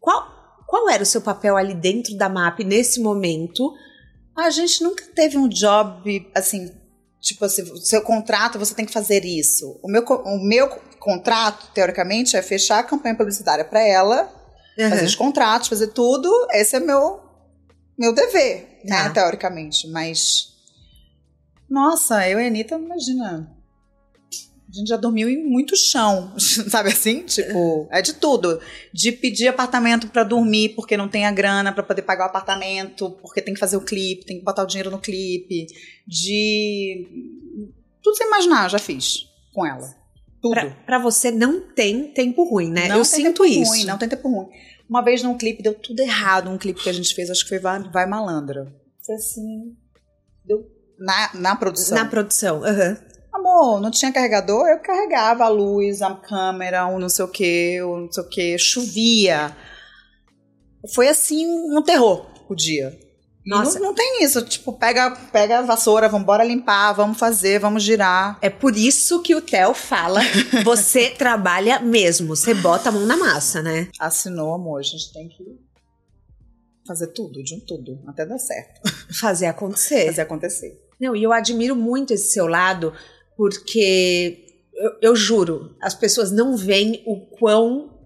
[0.00, 0.26] Qual,
[0.66, 3.72] qual era o seu papel ali dentro da MAP nesse momento?
[4.36, 6.72] A gente nunca teve um job assim,
[7.20, 9.78] tipo assim, seu contrato você tem que fazer isso.
[9.80, 14.34] O meu, o meu contrato, teoricamente, é fechar a campanha publicitária para ela,
[14.78, 16.30] fazer os contratos, fazer tudo.
[16.52, 17.20] Esse é meu
[17.98, 19.10] meu dever, né, Tá.
[19.10, 19.88] teoricamente.
[19.88, 20.54] Mas
[21.68, 23.54] nossa, eu e a Anitta, imagina.
[24.70, 27.22] A gente já dormiu em muito chão, sabe assim?
[27.22, 28.60] Tipo, é de tudo.
[28.92, 33.10] De pedir apartamento pra dormir porque não tem a grana pra poder pagar o apartamento,
[33.22, 35.66] porque tem que fazer o clipe, tem que botar o dinheiro no clipe.
[36.06, 37.06] De.
[38.02, 39.96] Tudo sem imaginar, já fiz com ela.
[40.40, 40.52] Tudo.
[40.52, 42.88] Pra, pra você não tem tempo ruim, né?
[42.88, 43.70] Não Eu tem sinto tempo isso.
[43.70, 44.48] Ruim, não tem tempo ruim.
[44.88, 47.48] Uma vez num clipe deu tudo errado, um clipe que a gente fez, acho que
[47.50, 48.72] foi Vai, Vai Malandra.
[49.04, 49.76] Foi assim.
[50.44, 50.64] Deu.
[50.98, 51.96] Na, na produção.
[51.96, 52.64] Na produção.
[52.64, 52.96] aham.
[53.32, 57.80] Amor, não tinha carregador, eu carregava a luz, a câmera, o não sei o que,
[57.82, 59.54] o não sei o que, chovia.
[60.94, 62.98] Foi assim um terror o dia.
[63.48, 63.78] Nossa.
[63.78, 67.82] Não, não tem isso, tipo, pega, pega a vassoura, vamos embora limpar, vamos fazer, vamos
[67.82, 68.38] girar.
[68.42, 70.20] É por isso que o Theo fala:
[70.64, 73.88] você trabalha mesmo, você bota a mão na massa, né?
[73.98, 75.58] Assinou, amor, a gente tem que
[76.86, 78.80] fazer tudo, de um tudo, até dar certo,
[79.18, 80.06] Fazer acontecer.
[80.06, 80.78] fazer acontecer.
[81.00, 82.92] Não, e eu admiro muito esse seu lado,
[83.36, 87.98] porque eu, eu juro, as pessoas não veem o quão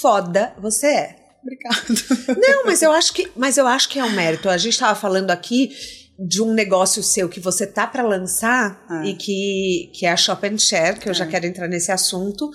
[0.00, 1.21] foda você é.
[1.42, 2.38] Obrigada.
[2.40, 4.48] Não, mas eu acho que, mas eu acho que é um mérito.
[4.48, 5.70] A gente estava falando aqui
[6.18, 9.02] de um negócio seu que você tá para lançar Ah.
[9.04, 11.28] e que, que é a Shop and Share, que eu já Ah.
[11.28, 12.50] quero entrar nesse assunto.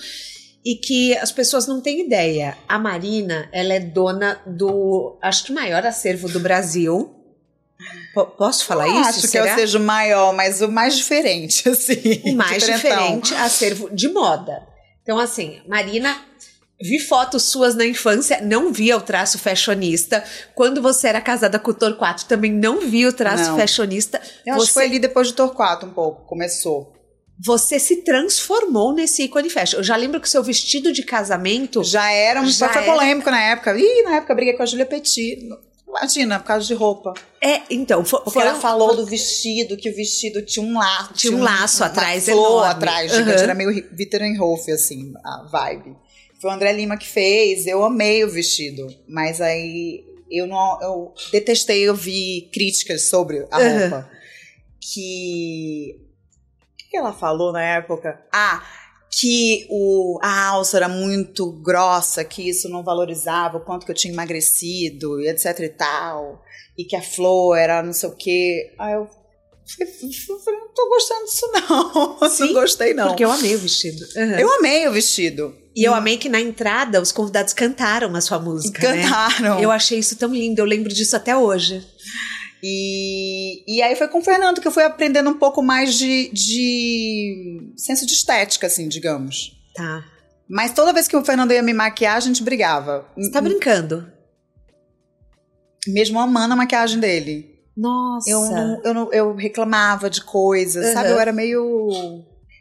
[0.66, 2.58] E que as pessoas não têm ideia.
[2.68, 7.14] A Marina, ela é dona do, acho que maior acervo do Brasil.
[8.14, 9.10] Po- posso falar Não isso?
[9.12, 9.50] Acho que Será?
[9.52, 12.22] eu seja o maior, mas o mais diferente, assim.
[12.26, 14.66] o mais diferente acervo de moda.
[15.04, 16.18] Então, assim, Marina,
[16.82, 20.24] vi fotos suas na infância, não via o traço fashionista.
[20.56, 23.58] Quando você era casada com o Torquato, também não via o traço Não.
[23.58, 24.22] fashionista.
[24.46, 26.94] Eu acho que Você, foi ali depois do Torquato um pouco, começou.
[27.40, 29.78] você se transformou nesse ícone fashion.
[29.80, 31.84] Eu já lembro que o seu vestido de casamento.
[31.84, 32.92] Já era, um- Já foi era.
[32.92, 33.78] polêmico na época.
[33.78, 35.40] Ih, na época eu briguei com a Julia Petit.
[35.88, 37.14] Imagina, por causa de roupa.
[37.42, 41.14] É, então, foi, Porque ela falou do vestido, que o vestido tinha um laço.
[41.14, 42.72] Tinha um laço uma atrás flor enorme.
[42.72, 43.18] atrás, Uhum.
[43.20, 43.42] gigante.
[43.42, 45.96] Era meio Witternhof, assim, a vibe.
[46.42, 48.88] Foi o André Lima que fez, eu amei o vestido.
[49.08, 50.80] Mas aí eu não.
[50.82, 53.80] Eu detestei ouvir críticas sobre a Uhum.
[53.80, 54.10] roupa.
[54.80, 56.00] Que.
[56.86, 58.22] O que ela falou na época?
[58.32, 58.64] Ah,
[59.10, 63.96] que o, a alça era muito grossa, que isso não valorizava o quanto que eu
[63.96, 66.44] tinha emagrecido, e etc e tal.
[66.78, 68.74] E que a flor era não sei o quê.
[68.78, 69.10] Aí eu
[69.80, 72.20] não tô gostando disso não.
[72.30, 73.08] Sim, não gostei não.
[73.08, 74.06] Porque eu amei o vestido.
[74.16, 74.40] Uhum.
[74.40, 75.56] Eu amei o vestido.
[75.76, 78.94] E eu amei que na entrada os convidados cantaram a sua música.
[78.96, 79.04] né?
[79.04, 79.60] Cantaram.
[79.60, 81.86] Eu achei isso tão lindo, eu lembro disso até hoje.
[82.64, 86.32] E, e aí foi com o Fernando que eu fui aprendendo um pouco mais de,
[86.34, 89.52] de senso de estética, assim, digamos.
[89.76, 90.04] Tá.
[90.50, 93.08] Mas toda vez que o Fernando ia me maquiar, a gente brigava.
[93.16, 94.12] Você tá brincando?
[95.88, 97.57] Mesmo amando a maquiagem dele.
[97.78, 98.30] Nossa.
[98.30, 100.94] Eu, não, eu, não, eu reclamava de coisas, Uhum.
[100.94, 101.10] sabe?
[101.12, 101.88] Eu era meio.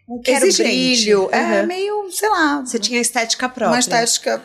[0.06, 0.68] Não quero Exigente.
[1.04, 1.28] brilho.
[1.32, 1.66] É Uhum.
[1.66, 2.60] meio, sei lá.
[2.64, 3.68] Você tinha estética própria.
[3.74, 4.44] uma estética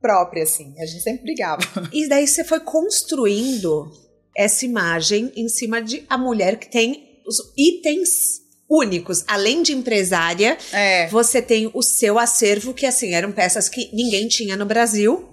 [0.00, 0.74] própria, assim.
[0.80, 1.60] A gente sempre brigava.
[1.92, 3.92] E daí você foi construindo
[4.36, 9.24] essa imagem em cima de a mulher que tem os itens únicos.
[9.26, 11.08] Além de empresária, É.
[11.08, 15.28] você tem o seu acervo, que assim, eram peças que ninguém tinha no Brasil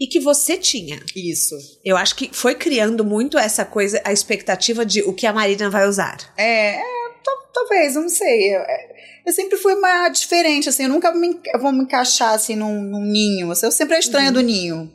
[0.00, 0.98] e que você tinha.
[1.14, 1.54] Isso.
[1.84, 5.68] Eu acho que foi criando muito essa coisa, a expectativa de o que a Marina
[5.68, 6.16] vai usar.
[6.38, 6.82] É, é,
[7.52, 8.56] talvez, eu não sei.
[8.56, 12.32] Eu, é, eu, sempre fui uma diferente, assim, eu nunca me, eu vou me encaixar
[12.32, 13.50] assim num, num ninho.
[13.50, 14.34] Assim, eu sempre é estranha uhum.
[14.34, 14.90] do ninho.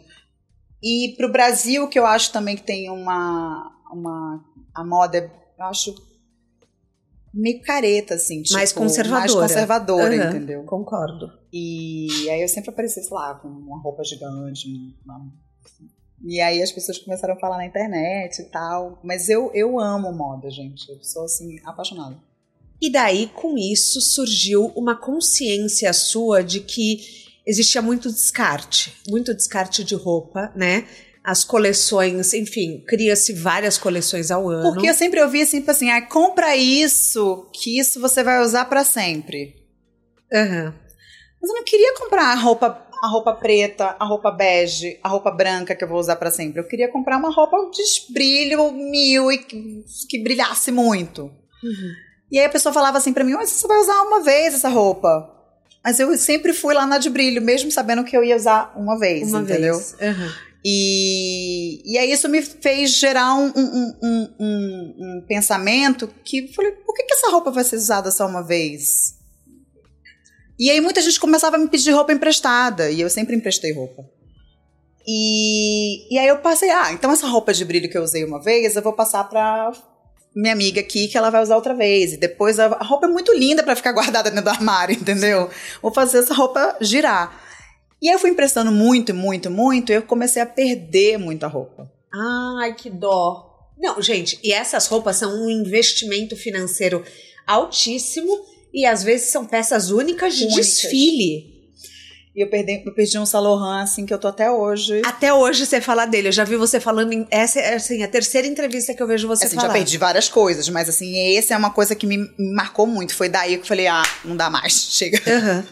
[0.81, 3.71] E pro Brasil, que eu acho também que tem uma.
[3.91, 5.95] uma a moda, eu acho
[7.35, 8.41] meio careta, assim.
[8.41, 9.19] Tipo, mais conservadora.
[9.19, 10.63] Mais conservadora, uhum, entendeu?
[10.63, 11.29] Concordo.
[11.51, 14.67] E aí eu sempre aparecia, sei lá, com uma roupa gigante,
[15.03, 15.31] uma...
[16.23, 18.99] E aí as pessoas começaram a falar na internet e tal.
[19.03, 20.89] Mas eu, eu amo moda, gente.
[20.89, 22.17] Eu sou, assim, apaixonada.
[22.81, 26.99] E daí, com isso, surgiu uma consciência sua de que
[27.45, 28.95] existia muito descarte.
[29.07, 30.87] Muito descarte de roupa, né?
[31.25, 34.71] As coleções, enfim, cria-se várias coleções ao ano.
[34.71, 38.65] Porque eu sempre ouvi assim, tipo assim, ah, compra isso, que isso você vai usar
[38.65, 39.55] para sempre.
[40.31, 40.71] Uhum.
[41.41, 45.31] Mas eu não queria comprar a roupa, a roupa preta, a roupa bege, a roupa
[45.31, 46.59] branca que eu vou usar para sempre.
[46.59, 51.23] Eu queria comprar uma roupa de brilho mil e que, que brilhasse muito.
[51.23, 51.93] Uhum.
[52.31, 54.69] E aí a pessoa falava assim para mim, mas você vai usar uma vez essa
[54.69, 55.31] roupa.
[55.83, 58.97] Mas eu sempre fui lá na de brilho, mesmo sabendo que eu ia usar uma
[58.97, 59.75] vez, uma entendeu?
[59.75, 59.95] Vez.
[60.01, 60.31] Uhum.
[60.67, 66.95] E, e aí isso me fez gerar um, um, um, um, pensamento que falei, por
[66.95, 69.13] que, que essa roupa vai ser usada só uma vez?
[70.57, 74.09] E aí muita gente começava a me pedir roupa emprestada, e eu sempre emprestei roupa.
[75.07, 78.41] E, e aí eu passei, ah, então essa roupa de brilho que eu usei uma
[78.41, 79.71] vez, eu vou passar pra
[80.35, 82.13] minha amiga aqui que ela vai usar outra vez.
[82.13, 85.47] E depois a, roupa é muito linda para ficar guardada dentro do armário, entendeu?
[85.79, 87.44] Vou fazer essa roupa girar.
[88.01, 91.91] E eu fui emprestando muito, muito, muito, e eu comecei a perder muita roupa.
[92.13, 93.71] Ai, que dó.
[93.77, 97.03] Não, gente, e essas roupas são um investimento financeiro
[97.45, 98.31] altíssimo
[98.73, 100.65] e às vezes são peças únicas de únicas.
[100.65, 101.54] desfile.
[102.35, 105.01] E eu perdi, eu perdi um Salohan, assim, que eu tô até hoje.
[105.05, 106.27] Até hoje você fala dele.
[106.27, 107.25] Eu já vi você falando em.
[107.31, 109.69] Essa é assim, a terceira entrevista que eu vejo você assim, falar.
[109.69, 113.15] Já perdi várias coisas, mas assim, esse é uma coisa que me, marcou muito.
[113.15, 115.17] Foi daí que eu falei, ah, não dá mais, chega.
[115.25, 115.63] Uhum.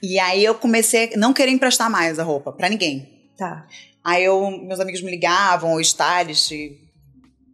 [0.00, 3.08] E aí eu comecei a não querer emprestar mais a roupa para ninguém.
[3.36, 3.66] Tá.
[4.04, 6.52] Aí eu, meus amigos me ligavam, o stylist,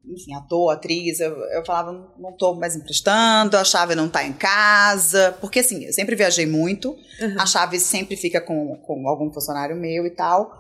[0.05, 4.33] enfim, ator, atriz, eu, eu falava, não tô mais emprestando, a chave não tá em
[4.33, 5.37] casa.
[5.41, 7.37] Porque assim, eu sempre viajei muito, uhum.
[7.39, 10.53] a chave sempre fica com, com algum funcionário meu e tal.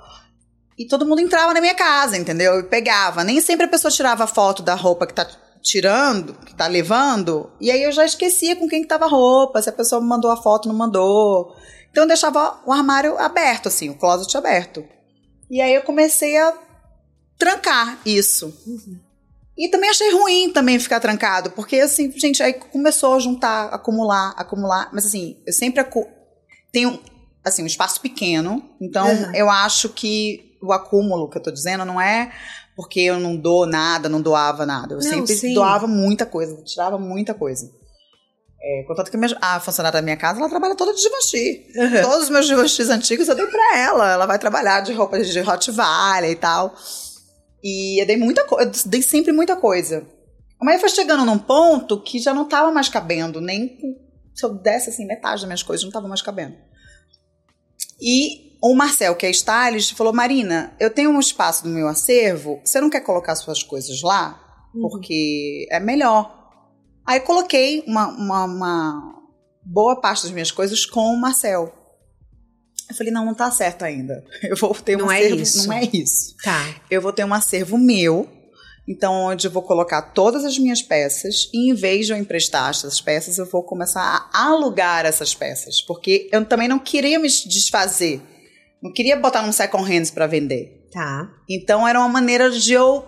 [0.78, 2.60] E todo mundo entrava na minha casa, entendeu?
[2.60, 3.24] E pegava.
[3.24, 5.28] Nem sempre a pessoa tirava foto da roupa que tá
[5.60, 9.62] tirando, que tá levando, e aí eu já esquecia com quem que tava a roupa,
[9.62, 11.54] se a pessoa mandou a foto, não mandou.
[11.90, 14.84] Então eu deixava o armário aberto, assim, o closet aberto.
[15.48, 16.52] E aí eu comecei a
[17.38, 18.46] trancar isso.
[18.66, 18.98] Uhum.
[19.56, 24.34] E também achei ruim também ficar trancado, porque assim, gente, aí começou a juntar, acumular,
[24.36, 25.84] acumular, mas assim, eu sempre
[26.72, 26.98] tenho
[27.44, 29.34] assim, um espaço pequeno, então uhum.
[29.34, 32.32] eu acho que o acúmulo que eu tô dizendo não é
[32.76, 34.94] porque eu não dou nada, não doava nada.
[34.94, 35.54] Eu não, sempre sim.
[35.54, 37.70] doava muita coisa, tirava muita coisa.
[38.64, 41.66] É, contanto que a funcionária da minha casa, ela trabalha toda de Givenchy.
[41.76, 42.02] Uhum.
[42.02, 44.12] Todos os meus Givenchy antigos eu dei pra ela.
[44.12, 46.72] Ela vai trabalhar de roupa de Hot Valley e tal.
[47.62, 50.06] E eu dei muita coisa, eu dei sempre muita coisa.
[50.60, 53.78] Mas foi chegando num ponto que já não tava mais cabendo, nem
[54.34, 56.56] se eu desse assim metade das minhas coisas, não tava mais cabendo.
[58.00, 62.60] E o Marcel, que é stylist, falou: Marina, eu tenho um espaço no meu acervo,
[62.64, 64.40] você não quer colocar suas coisas lá?
[64.74, 64.88] Uhum.
[64.88, 66.40] Porque é melhor.
[67.04, 69.22] Aí coloquei uma, uma, uma,
[69.64, 71.72] boa parte das minhas coisas com o Marcel.
[72.88, 74.24] Eu falei, não, não tá certo ainda.
[74.42, 75.36] Eu vou ter um não acervo.
[75.36, 75.68] É isso.
[75.68, 76.36] Não é isso.
[76.42, 76.74] Tá.
[76.90, 78.28] Eu vou ter um acervo meu,
[78.86, 82.70] então onde eu vou colocar todas as minhas peças, e em vez de eu emprestar
[82.70, 85.80] essas peças, eu vou começar a alugar essas peças.
[85.80, 88.20] Porque eu também não queria me desfazer.
[88.82, 90.88] Não queria botar num second hands para vender.
[90.92, 91.30] Tá.
[91.48, 93.06] Então era uma maneira de eu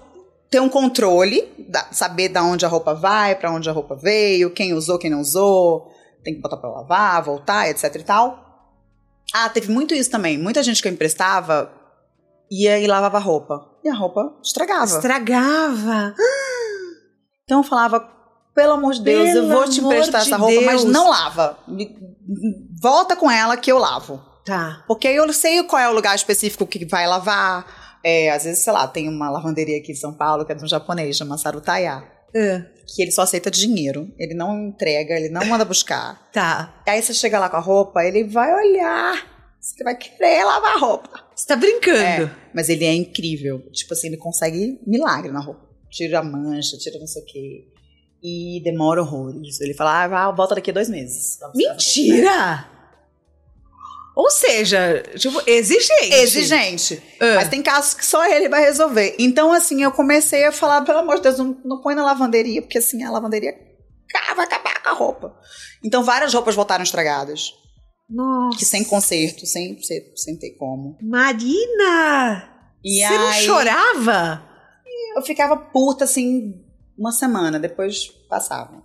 [0.51, 4.53] ter um controle, da, saber da onde a roupa vai, para onde a roupa veio,
[4.53, 5.91] quem usou, quem não usou,
[6.23, 8.44] tem que botar para lavar, voltar, etc e tal.
[9.33, 10.39] Ah, teve muito isso também.
[10.39, 11.73] Muita gente que eu emprestava
[12.51, 13.67] ia e lavava roupa.
[13.85, 14.85] E a roupa estragava.
[14.85, 16.15] Estragava.
[17.45, 18.01] Então eu falava,
[18.55, 20.65] pelo amor de Deus, pelo eu vou te emprestar essa roupa, Deus.
[20.65, 21.59] mas não lava.
[22.81, 24.23] Volta com ela que eu lavo.
[24.45, 24.85] Tá.
[24.87, 27.67] Porque aí eu sei qual é o lugar específico que vai lavar
[28.05, 30.63] é, às vezes, sei lá, tem uma lavanderia aqui em São Paulo que é de
[30.63, 32.05] um japonês, chama Sarutaya.
[32.35, 32.63] É.
[32.87, 34.13] Que ele só aceita dinheiro.
[34.19, 36.31] Ele não entrega, ele não manda buscar.
[36.33, 36.83] Tá.
[36.87, 39.35] Aí você chega lá com a roupa, ele vai olhar.
[39.61, 41.25] Você vai querer lavar a roupa.
[41.35, 41.99] Você tá brincando.
[41.99, 43.61] É, mas ele é incrível.
[43.73, 45.67] Tipo assim, ele consegue milagre na roupa.
[45.91, 47.65] Tira a mancha, tira não sei o quê.
[48.23, 49.61] E demora horrores.
[49.61, 51.39] Ele fala, ah, volta daqui a dois meses.
[51.55, 52.74] Mentira!
[54.15, 56.15] Ou seja, tipo, exigente.
[56.15, 57.03] Exigente.
[57.21, 57.35] Uh.
[57.35, 59.17] Mas tem casos que só ele vai resolver.
[59.19, 62.63] Então, assim, eu comecei a falar, pelo amor de Deus, não, não põe na lavanderia,
[62.63, 63.53] porque assim, a lavanderia
[64.37, 64.75] vai acabar.
[64.85, 65.37] a roupa.
[65.83, 67.55] Então várias roupas voltaram estragadas.
[68.09, 68.59] Nossa.
[68.59, 70.97] Que sem conserto, sem, sem, sem ter como.
[71.03, 72.51] Marina!
[72.85, 74.51] E Você não aí, chorava?
[75.17, 76.55] eu ficava puta assim
[76.99, 78.83] uma semana, depois passava.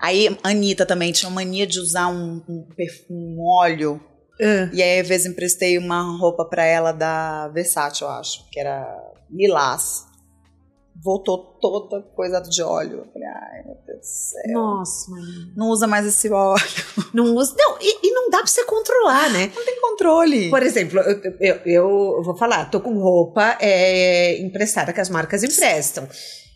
[0.00, 2.68] Aí a Anitta também tinha mania de usar um, um,
[3.10, 4.00] um óleo.
[4.40, 8.58] Ah, E aí, às vezes, emprestei uma roupa pra ela da Versace, eu acho, que
[8.60, 8.86] era
[9.30, 10.06] Milás.
[11.02, 12.98] Voltou toda coisa de óleo.
[13.04, 14.52] Eu falei, ai, meu Deus do céu.
[14.52, 15.52] Nossa, Marina.
[15.56, 16.62] Não usa mais esse óleo.
[17.12, 17.54] Não usa.
[17.58, 19.52] Não, e, e não dá pra você controlar, né?
[19.54, 20.50] Não tem controle.
[20.50, 25.42] Por exemplo, eu, eu, eu vou falar, tô com roupa é, emprestada que as marcas
[25.44, 26.08] emprestam.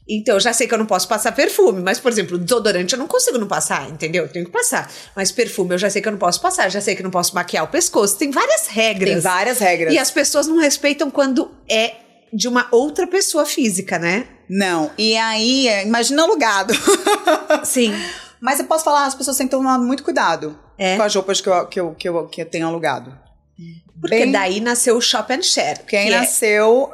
[0.08, 2.98] Então, eu já sei que eu não posso passar perfume, mas, por exemplo, desodorante eu
[2.98, 4.24] não consigo não passar, entendeu?
[4.24, 4.90] Eu tenho que passar.
[5.14, 7.10] Mas perfume eu já sei que eu não posso passar, já sei que eu não
[7.10, 8.16] posso maquiar o pescoço.
[8.16, 9.10] Tem várias regras.
[9.10, 9.92] Tem várias regras.
[9.92, 11.92] E as pessoas não respeitam quando é
[12.32, 14.26] de uma outra pessoa física, né?
[14.48, 14.90] Não.
[14.96, 16.72] E aí, é, imagina alugado.
[17.64, 17.92] Sim.
[18.40, 20.96] Mas eu posso falar, as pessoas têm que tomar muito cuidado É.
[20.96, 23.14] com as roupas que eu, que eu, que eu, que eu tenho alugado.
[24.00, 25.80] Porque Bem- daí nasceu o Shop and Share.
[25.80, 26.92] Porque aí que é- nasceu,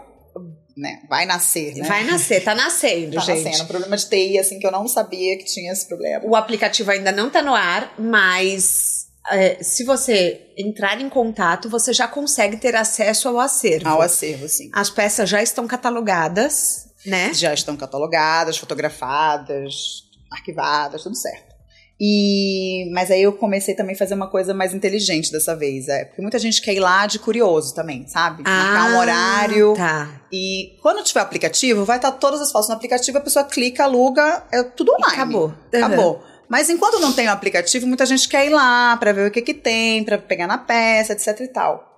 [0.77, 1.01] né?
[1.09, 1.87] Vai nascer, né?
[1.87, 3.45] Vai nascer, tá nascendo, Tá gente.
[3.45, 3.69] nascendo.
[3.69, 6.25] Problema de TI, assim, que eu não sabia que tinha esse problema.
[6.27, 11.93] O aplicativo ainda não tá no ar, mas é, se você entrar em contato, você
[11.93, 13.89] já consegue ter acesso ao acervo.
[13.89, 14.71] Ao acervo, sim.
[14.73, 17.33] As peças já estão catalogadas, né?
[17.33, 21.54] Já estão catalogadas, fotografadas, arquivadas, tudo certo.
[22.01, 25.89] E, mas aí eu comecei também a fazer uma coisa mais inteligente dessa vez.
[25.89, 28.43] É, porque muita gente quer ir lá de curioso também, sabe?
[28.43, 29.75] Marcar um Ah, horário.
[29.77, 30.21] Tá.
[30.33, 34.45] E quando tiver aplicativo, vai estar todas as fotos no aplicativo, a pessoa clica, aluga,
[34.53, 35.15] é tudo E online.
[35.15, 35.47] acabou.
[35.49, 35.85] Uhum.
[35.85, 36.25] Acabou.
[36.49, 39.41] Mas enquanto não tem o aplicativo, muita gente quer ir lá pra ver o que
[39.41, 41.93] que tem, pra pegar na peça, etc e tal.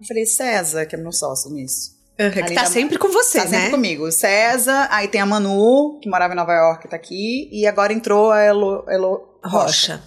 [0.00, 1.92] Eu falei, César, que é meu sócio nisso.
[2.18, 3.70] Uhum, que tá da- sempre com você, tá sempre né?
[3.70, 4.10] comigo.
[4.10, 8.30] César, aí tem a Manu, que morava em Nova York, tá aqui, e agora entrou
[8.32, 10.00] a Elo, Elo Rocha.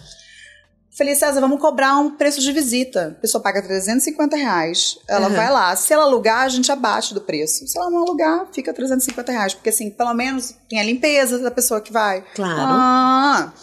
[0.97, 3.15] Falei, César, vamos cobrar um preço de visita.
[3.17, 5.35] A pessoa paga 350 reais, ela Uhum.
[5.35, 5.75] vai lá.
[5.75, 7.67] Se ela alugar, a gente abate do preço.
[7.67, 9.53] Se ela não alugar, fica 350 reais.
[9.53, 12.23] Porque assim, pelo menos tem a limpeza da pessoa que vai.
[12.33, 12.55] Claro.
[12.59, 13.53] Ah,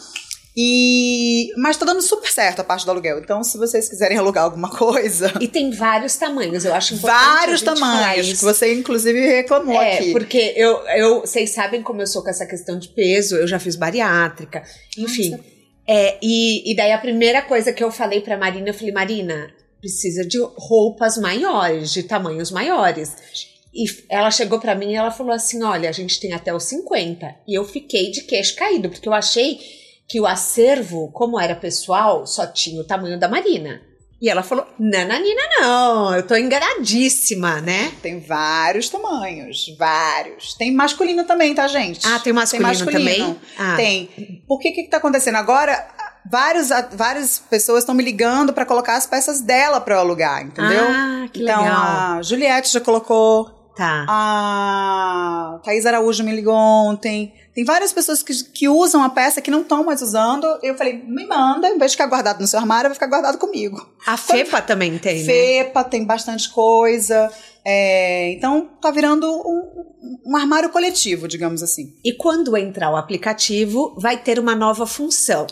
[0.56, 1.48] e...
[1.56, 3.18] Mas tá dando super certo a parte do aluguel.
[3.18, 5.32] Então, se vocês quiserem alugar alguma coisa...
[5.40, 10.12] E tem vários tamanhos, eu acho importante Vários tamanhos, que você inclusive reclamou É, aqui.
[10.12, 13.58] porque eu, eu, vocês sabem como eu sou com essa questão de peso, eu já
[13.58, 14.62] fiz bariátrica,
[14.96, 15.36] enfim.
[15.86, 19.54] É, e, e daí a primeira coisa que eu falei pra Marina, eu falei, Marina,
[19.80, 23.14] precisa de roupas maiores, de tamanhos maiores.
[23.74, 26.64] E ela chegou pra mim e ela falou assim: olha, a gente tem até os
[26.64, 27.36] 50.
[27.46, 29.58] E eu fiquei de queixo caído, porque eu achei
[30.08, 33.82] que o acervo, como era pessoal, só tinha o tamanho da Marina.
[34.24, 37.92] E ela falou: Nananina, não, eu tô enganadíssima, né?
[38.00, 40.54] Tem vários tamanhos, vários.
[40.54, 42.06] Tem masculino também, tá, gente?
[42.06, 43.38] Ah, tem masculino, também?
[43.58, 43.76] Ah.
[43.76, 44.42] Tem.
[44.48, 45.34] Por que que tá acontecendo?
[45.34, 45.86] Agora,
[46.24, 50.86] vários, várias pessoas estão me ligando pra colocar as peças dela pra eu alugar, entendeu?
[50.88, 51.82] Ah, que então, legal.
[52.16, 54.06] a Juliette já colocou, Tá.
[54.08, 57.34] a Thaís Araújo me ligou ontem.
[57.52, 60.46] Tem várias pessoas que, que usam a peça que não estão mais usando.
[60.62, 63.38] Eu falei, me manda, em vez de ficar guardado no seu armário, vai ficar guardado
[63.38, 63.76] comigo.
[64.06, 65.24] A FEPA também tem, né?
[65.24, 67.30] FEPA, tem bastante coisa.
[67.64, 71.94] É, então, tá virando um, um armário coletivo, digamos assim.
[72.04, 75.46] E quando entrar o aplicativo, vai ter uma nova função.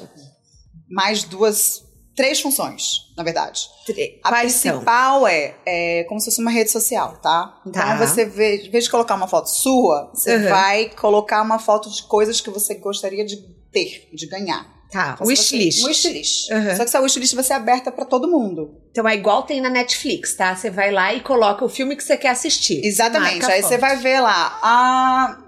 [0.90, 1.82] Mais duas,
[2.14, 3.60] três funções, na verdade.
[3.86, 4.72] Tre- A Quais são?
[4.72, 7.60] principal é, é como se fosse uma rede social, tá?
[7.66, 7.96] Então Tá.
[7.96, 10.48] você, vê, em vez de colocar uma foto sua, você Uhum.
[10.48, 13.36] vai colocar uma foto de coisas que você gostaria de
[13.72, 14.70] ter, de ganhar.
[14.90, 15.82] Tá, Então, wishlist.
[15.86, 16.50] Wishlist.
[16.52, 16.70] Uhum.
[16.72, 18.78] Só que essa wishlist vai ser aberta pra todo mundo.
[18.90, 20.54] Então é igual tem na Netflix, tá?
[20.54, 22.84] Você vai lá e coloca o filme que você quer assistir.
[22.84, 23.38] Exatamente.
[23.38, 25.38] Marca Aí você vai ver lá, a,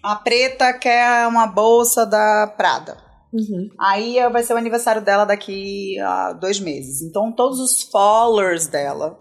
[0.00, 2.96] a preta quer uma bolsa da Prada.
[3.34, 3.68] Uhum.
[3.80, 7.02] Aí eh, vai ser o aniversário dela daqui a dois meses.
[7.02, 9.18] Então, todos os followers dela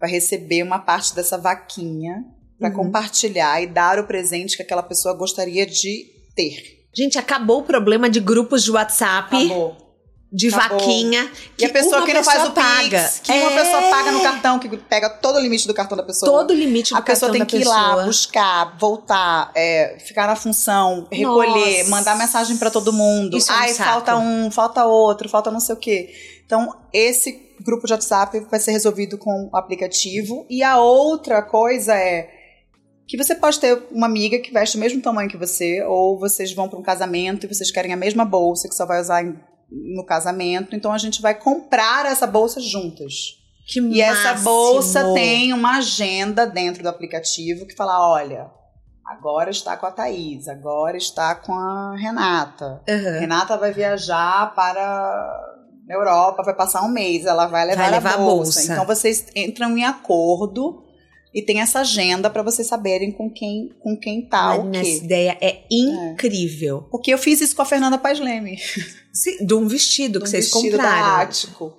[0.00, 2.24] vai receber uma parte dessa vaquinha
[2.58, 2.76] para Uhum.
[2.76, 6.86] compartilhar e dar o presente que aquela pessoa gostaria de ter.
[6.96, 9.76] Gente, acabou o problema de grupos de WhatsApp, Acabou.
[10.36, 10.78] De Acabou.
[10.78, 11.30] vaquinha.
[11.58, 13.12] E a pessoa uma que não faz pessoa o paga, paga.
[13.22, 13.64] que uma É.
[13.64, 16.30] pessoa paga no cartão, que pega todo o limite do cartão da pessoa.
[16.30, 17.96] Todo o limite do a pessoa cartão tem da que ir pessoa.
[17.96, 21.90] lá, buscar, voltar, é, ficar na função, recolher, Nossa.
[21.90, 23.36] mandar mensagem pra todo mundo.
[23.38, 26.10] Isso é um Ai, falta um, falta outro, falta não sei o quê.
[26.44, 27.32] Então, esse
[27.64, 30.44] grupo de WhatsApp vai ser resolvido com o aplicativo.
[30.50, 32.28] E a outra coisa é
[33.08, 36.52] que você pode ter uma amiga que veste o mesmo tamanho que você, ou vocês
[36.52, 39.34] vão para um casamento e vocês querem a mesma bolsa que só vai usar em-
[39.70, 40.74] no casamento.
[40.74, 43.38] Então, a gente vai comprar essa bolsa juntas.
[43.68, 44.44] Que E essa máximo.
[44.44, 48.48] bolsa tem uma agenda dentro do aplicativo que fala: olha,
[49.04, 52.80] agora está com a Thaís, agora está com a Renata.
[52.88, 53.18] Aham.
[53.18, 58.10] Renata vai viajar para a Europa, vai passar um mês, ela vai levar, Vai levar
[58.10, 58.60] a, a bolsa.
[58.60, 58.72] bolsa.
[58.72, 60.84] Então vocês entram em acordo
[61.36, 64.90] e tem essa agenda para vocês saberem com quem com quem tá o Marina, essa
[64.90, 65.04] quê.
[65.04, 66.88] ideia é incrível.
[66.90, 68.56] Porque eu fiz isso com a Fernanda Paz Leme.
[69.12, 71.20] Sim, de um vestido que um vocês vestido da compraram.
[71.20, 71.76] Ático.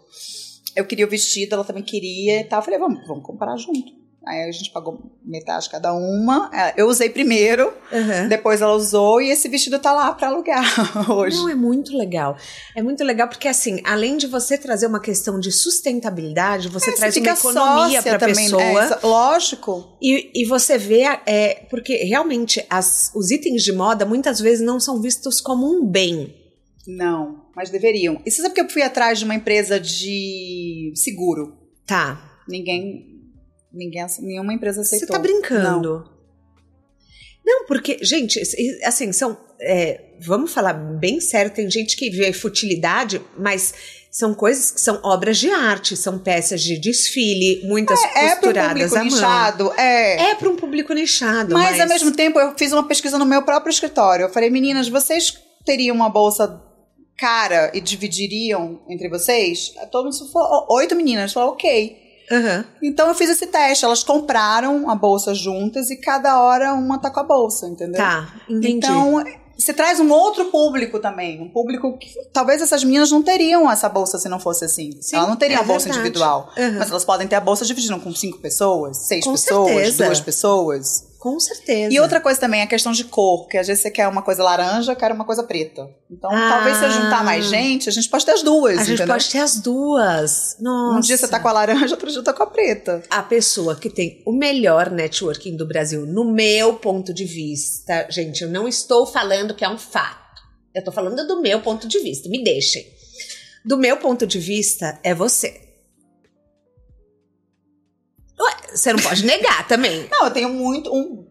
[0.76, 2.60] Eu queria o vestido, ela também queria e tal.
[2.60, 3.97] Eu falei, vamos, vamos comprar junto.
[4.28, 6.50] Aí a gente pagou metade cada uma.
[6.54, 8.28] É, Eu usei primeiro, Aham.
[8.28, 10.64] depois ela usou e esse vestido tá lá pra alugar
[11.10, 11.38] hoje.
[11.38, 12.36] Não, é muito legal.
[12.76, 16.94] É muito legal porque, assim, além de você trazer uma questão de sustentabilidade, você É,
[16.94, 18.84] traz você uma fica economia sócia para a também, pessoa.
[18.84, 19.98] é, lógico.
[20.02, 24.80] E, e você vê, é, porque realmente as, os itens de moda muitas vezes não
[24.80, 26.36] são vistos como um bem.
[26.88, 28.22] Não, mas deveriam.
[28.26, 31.58] E você sabe que eu fui atrás de uma empresa de seguro?
[31.86, 32.40] Tá.
[32.48, 33.17] Ninguém.
[33.78, 35.16] Ninguém, nenhuma empresa Você aceitou.
[35.16, 36.10] tá brincando.
[37.46, 38.42] Não, porque, gente,
[38.84, 39.38] assim, são.
[39.62, 43.74] é, vamos falar bem sério, tem gente que vê futilidade, mas
[44.12, 48.36] são coisas que são obras de arte, são peças de desfile, muitas É, é para
[48.36, 49.06] costuradas público à mão.
[49.06, 50.32] nichado, é.
[50.32, 51.54] É para um público nichado.
[51.54, 54.24] Mas, ao mesmo tempo, eu fiz uma pesquisa no meu próprio escritório.
[54.26, 56.62] Eu falei, meninas, vocês teriam uma bolsa
[57.18, 59.74] cara e dividiriam entre vocês?
[59.92, 62.07] Todo mundo falou, oito meninas falaram, ok.
[62.32, 62.66] Aham.
[62.82, 63.86] Então eu fiz esse teste.
[63.86, 67.98] Elas compraram a bolsa juntas e cada hora uma tá com a bolsa, entendeu?
[67.98, 68.74] Tá, entendi.
[68.74, 69.24] Então,
[69.58, 71.42] você traz um outro público também.
[71.42, 74.92] Um público que talvez essas meninas não teriam essa bolsa se não fosse assim.
[75.02, 76.00] Sim, Elas não teriam é a bolsa verdade.
[76.08, 76.52] individual.
[76.58, 76.76] Aham.
[76.78, 80.06] Mas elas podem ter a bolsa dividida com cinco pessoas, seis Com pessoas, certeza.
[80.06, 81.07] duas pessoas.
[81.20, 81.94] Com certeza.
[81.94, 84.22] E outra coisa também é a questão de cor, porque às vezes você quer uma
[84.22, 85.90] coisa laranja, eu quero uma coisa preta.
[86.10, 86.50] Então, Ah.
[86.54, 89.08] talvez se eu juntar mais gente, a gente pode ter as duas, A gente entendeu?
[89.16, 90.56] pode ter as duas.
[90.60, 90.98] Nossa.
[90.98, 93.02] Um dia você tá com a laranja, outro dia tá com a preta.
[93.10, 98.44] a pessoa que tem o melhor networking do Brasil, no meu ponto de vista, gente,
[98.44, 100.42] eu não estou falando que é um fato.
[100.74, 102.86] Eu tô falando do meu ponto de vista, me deixem.
[103.66, 105.62] Do meu ponto de vista, é você.
[108.78, 110.08] Você não pode negar também.
[110.12, 111.26] Não, eu tenho muito, um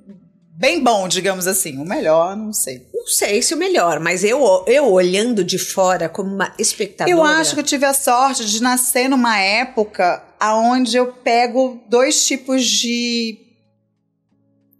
[0.58, 1.78] bem bom, digamos assim.
[1.78, 2.86] O melhor, não sei.
[2.92, 7.16] Não sei se o melhor, mas eu, eu olhando de fora como uma espectadora.
[7.16, 12.26] Eu acho que eu tive a sorte de nascer numa época aonde eu pego dois
[12.26, 13.38] tipos de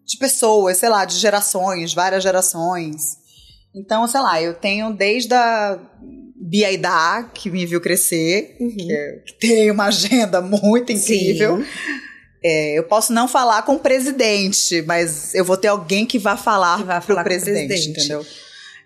[0.05, 3.17] de pessoas, sei lá, de gerações, várias gerações.
[3.75, 5.79] Então, sei lá, eu tenho desde a
[6.37, 8.71] Bia Aidá, que me viu crescer, Uhum.
[8.77, 11.57] que, é- que tem uma agenda muito incrível.
[11.59, 11.65] Sim.
[12.49, 16.37] É, eu posso não falar com o presidente, mas eu vou ter alguém que vá
[16.37, 18.25] falar, Que vá falar com o presidente, entendeu?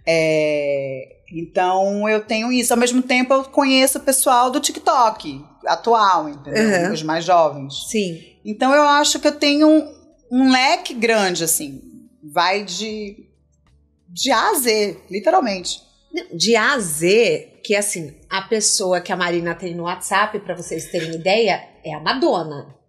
[0.07, 2.73] É, então eu tenho isso.
[2.73, 6.87] Ao mesmo tempo, eu conheço o pessoal do TikTok atual, entendeu?
[6.87, 6.93] Uhum.
[6.95, 7.87] Os mais jovens.
[7.91, 8.23] Sim.
[8.43, 9.95] Então eu acho que eu tenho um,
[10.31, 11.83] um leque grande, assim.
[12.25, 13.27] Vai de,
[14.09, 15.83] de A a Z, literalmente.
[16.33, 20.55] De A a Z, que assim, a pessoa que a Marina tem no WhatsApp, pra
[20.55, 22.80] vocês terem ideia, é a Madonna.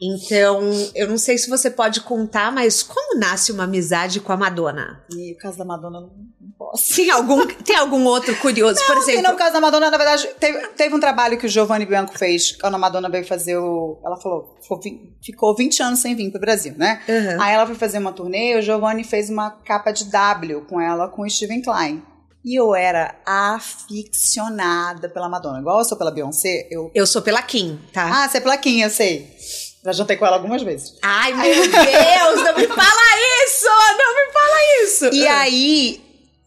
[0.00, 0.60] Então,
[0.94, 5.02] eu não sei se você pode contar, mas como nasce uma amizade com a Madonna?
[5.12, 6.10] E o caso da Madonna, não,
[6.40, 6.94] não posso.
[6.94, 8.78] Tem algum, tem algum outro curioso?
[8.86, 11.46] Por Não, tem exemplo, no caso da Madonna, na verdade, teve, teve um trabalho que
[11.46, 13.98] o Giovanni Bianco fez quando a Madonna veio fazer o.
[14.04, 17.02] Ela falou, ficou, vi- ficou 20 anos sem vir pro Brasil, né?
[17.08, 17.42] Aham.
[17.42, 21.08] Aí ela foi fazer uma turnê o Giovanni fez uma capa de W com ela,
[21.08, 22.02] com o Steven Klein.
[22.44, 25.60] E eu era aficionada pela Madonna.
[25.60, 26.90] Igual eu sou pela Beyoncé, eu.
[26.94, 28.24] eu sou pela Kim, tá?
[28.24, 29.36] Ah, você é plaquinha, eu sei.
[29.84, 30.96] Já jantei com ela algumas vezes.
[31.02, 33.66] Ai, meu Deus, não me fala isso!
[33.98, 35.14] Não me fala isso!
[35.14, 36.00] E aí,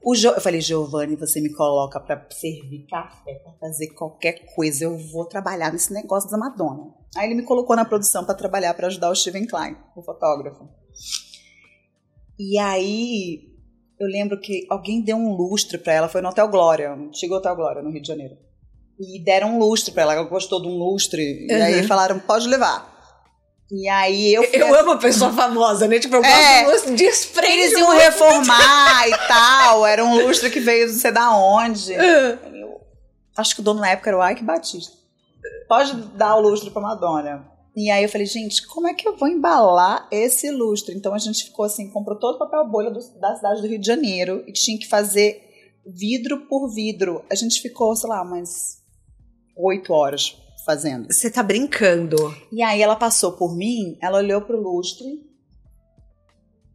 [0.04, 0.30] o jo...
[0.30, 5.26] eu falei, Giovanni, você me coloca pra servir café, pra fazer qualquer coisa, eu vou
[5.26, 6.94] trabalhar nesse negócio da Madonna.
[7.16, 10.68] Aí ele me colocou na produção pra trabalhar, pra ajudar o Steven Klein, o fotógrafo.
[12.40, 13.51] E aí,
[14.02, 17.36] eu lembro que alguém deu um lustre pra ela, foi no Hotel Glória, no antigo
[17.36, 18.36] Hotel Glória, no Rio de Janeiro.
[19.00, 21.88] E deram um lustre pra ela, ela gostou de um lustre, e aí Uhum.
[21.88, 22.90] falaram, pode levar.
[23.72, 25.98] E aí eu Eu amo a pessoa famosa, né?
[25.98, 26.64] Tipo, eu gosto É.
[26.66, 29.86] do lustre, desprende eles iam reformar e tal.
[29.86, 31.96] Era um lustre que veio não sei da onde.
[31.96, 32.38] Ah.
[32.54, 32.82] Eu
[33.38, 34.92] acho que o dono na época era o Ike Batista.
[35.70, 37.50] Pode dar o lustre pra Madonna.
[37.76, 40.94] E aí eu falei, gente, como é que eu vou embalar esse lustre?
[40.96, 43.80] Então a gente ficou assim, comprou todo o papel bolha do- da cidade do Rio
[43.80, 45.42] de Janeiro e tinha que fazer
[45.86, 47.24] vidro por vidro.
[47.30, 48.82] A gente ficou, sei lá, umas
[49.56, 51.12] oito horas fazendo.
[51.12, 52.18] Você tá brincando.
[52.52, 55.06] E aí ela passou por mim, ela olhou pro lustre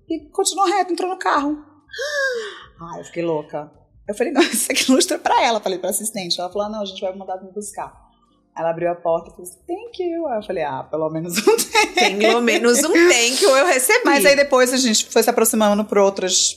[0.09, 1.59] e continuou reto, entrou no carro.
[2.81, 3.71] Ai, eu fiquei louca.
[4.09, 5.61] Eu falei, não, esse aqui lustre é pra ela.
[5.61, 6.41] Falei pra assistente.
[6.41, 7.93] Ela falou, ah, não, a gente vai mandar me buscar.
[8.59, 10.27] Ela abriu a porta e falou assim, thank you.
[10.29, 11.57] Aí eu falei, ah, pelo menos um
[11.95, 14.01] thank Pelo menos um thank you eu recebi.
[14.05, 16.55] Mas aí depois a gente foi se aproximando por outras,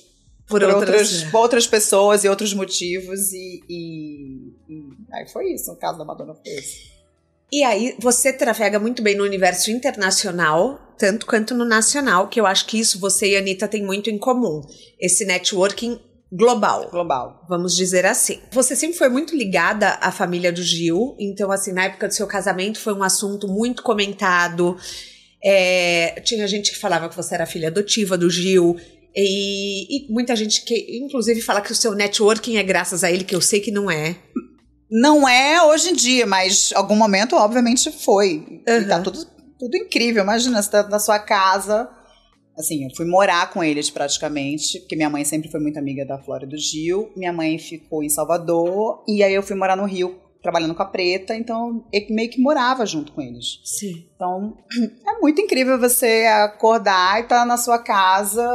[0.47, 3.33] Por por, outras- outras, outras pessoas e outros motivos.
[3.33, 4.83] E, e- e
[5.13, 6.89] aí foi isso, no caso da Madonna foi esse.
[7.51, 12.45] E aí, você trafega muito bem no universo internacional, tanto quanto no nacional, que eu
[12.45, 14.61] acho que isso você e a Anitta têm muito em comum.
[14.99, 15.99] Esse networking
[16.31, 17.45] global, Global.
[17.49, 18.39] vamos dizer assim.
[18.51, 22.27] Você sempre foi muito ligada à família do Gil, então, assim, na época do seu
[22.27, 24.77] casamento foi um assunto muito comentado.
[25.43, 28.77] É, tinha gente que falava que você era filha adotiva do Gil.
[29.15, 33.23] E, e muita gente que, inclusive, fala que o seu networking é graças a ele,
[33.23, 34.15] que eu sei que não é.
[34.91, 38.61] Não é hoje em dia, mas algum momento, obviamente, foi.
[38.67, 39.25] E tá tudo,
[39.57, 40.23] tudo incrível.
[40.23, 41.89] Imagina, você tá na sua casa.
[42.59, 46.17] Assim, eu fui morar com eles praticamente, porque minha mãe sempre foi muito amiga da
[46.17, 47.09] Flora e do Gil.
[47.15, 50.85] Minha mãe ficou em Salvador, e aí eu fui morar no Rio, trabalhando com a
[50.85, 53.61] Preta, então eu meio que morava junto com eles.
[53.63, 54.05] Sim.
[54.13, 54.57] Então,
[55.07, 58.45] é muito incrível você acordar e tá na sua casa.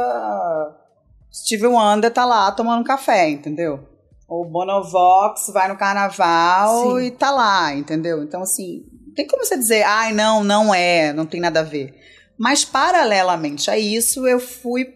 [1.33, 3.87] Steve Wonder tá lá tomando café, entendeu?
[4.27, 7.05] O Bonovox vai no carnaval Sim.
[7.05, 8.21] e tá lá, entendeu?
[8.21, 11.63] Então, assim, não tem como você dizer, ai, não, não é, não tem nada a
[11.63, 12.04] ver.
[12.37, 14.93] Mas, paralelamente a isso, eu fui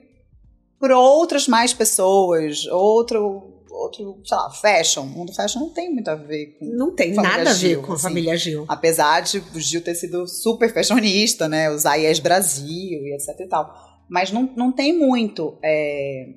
[0.80, 5.02] por outras mais pessoas, outro, outro, sei lá, fashion.
[5.04, 7.82] O mundo fashion não tem muito a ver com Não tem nada a ver Gil,
[7.82, 8.04] com a assim.
[8.04, 8.66] família Gil.
[8.68, 11.70] Apesar de o Gil ter sido super fashionista, né?
[11.70, 13.74] Usar Yes Brasil e etc e tal.
[14.10, 15.58] Mas não, não tem muito.
[15.64, 16.30] é,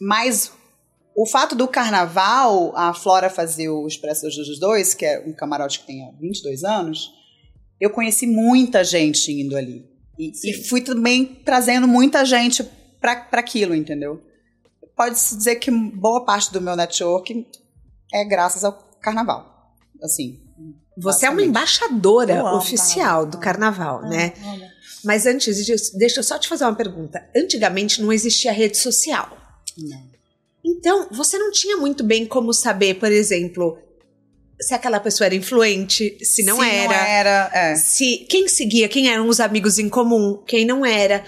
[0.00, 0.52] Mas
[1.14, 5.80] o fato do carnaval, a Flora fazer o Expresso dos Dois, que é um camarote
[5.80, 7.12] que tem há 22 anos,
[7.80, 9.89] eu conheci muita gente indo ali.
[10.20, 12.62] E, e fui também trazendo muita gente
[13.00, 14.22] para aquilo, entendeu?
[14.94, 17.46] Pode-se dizer que boa parte do meu networking
[18.12, 19.74] é graças ao carnaval.
[20.02, 20.38] Assim,
[20.98, 23.26] Você é uma embaixadora oficial carnaval.
[23.26, 24.34] do carnaval, né?
[24.42, 24.70] Ah, olha.
[25.02, 27.26] Mas antes disso, deixa eu só te fazer uma pergunta.
[27.34, 29.38] Antigamente não existia rede social.
[29.78, 30.10] Não.
[30.62, 33.78] Então, você não tinha muito bem como saber, por exemplo,
[34.60, 36.88] se aquela pessoa era influente, se não Se era.
[36.88, 37.74] Não era, é.
[37.74, 41.24] Se quem seguia, quem eram os amigos em comum, quem não era.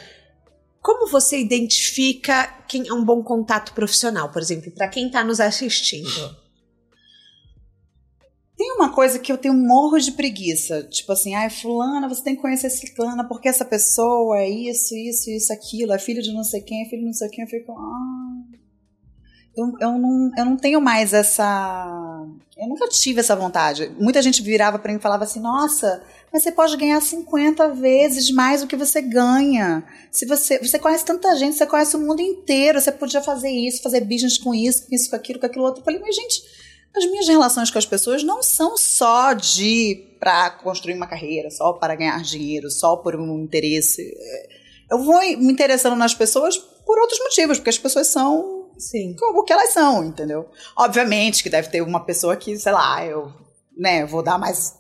[0.81, 5.41] Como você identifica quem é um bom contato profissional, por exemplo, para quem está nos
[5.41, 6.43] assistindo?
[8.57, 10.85] Tem uma coisa que eu tenho morro de preguiça.
[10.85, 15.31] Tipo assim, ai, fulana, você tem que conhecer ciclana, porque essa pessoa é isso, isso,
[15.31, 17.45] isso, aquilo, é filho de não sei quem, é filho de não sei quem.
[17.45, 18.43] Eu fico, ah...
[19.57, 22.12] Eu, eu, não, eu não tenho mais essa...
[22.57, 23.91] Eu nunca tive essa vontade.
[23.99, 26.03] Muita gente virava pra mim e falava assim, nossa,
[26.33, 29.85] mas você pode ganhar 50 vezes mais do que você ganha.
[30.11, 33.83] Se você, você conhece tanta gente, você conhece o mundo inteiro, você podia fazer isso,
[33.83, 35.81] fazer business com isso, com isso, com aquilo, com aquilo outro.
[35.81, 36.43] Eu falei, mas gente,
[36.95, 41.73] as minhas relações com as pessoas não são só de para construir uma carreira, só
[41.73, 44.15] para ganhar dinheiro, só por um interesse.
[44.91, 49.17] Eu vou me interessando nas pessoas por outros motivos, porque as pessoas são Sim.
[49.21, 50.49] o que elas são, entendeu?
[50.77, 53.33] Obviamente que deve ter uma pessoa que, sei lá, eu,
[53.77, 54.75] né, vou dar mais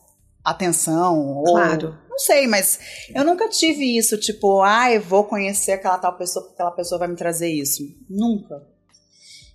[0.45, 1.97] atenção ou Claro.
[2.09, 2.79] não sei, mas
[3.15, 7.09] eu nunca tive isso, tipo, ai, vou conhecer aquela tal pessoa, porque aquela pessoa vai
[7.09, 7.83] me trazer isso.
[8.11, 8.67] Nunca.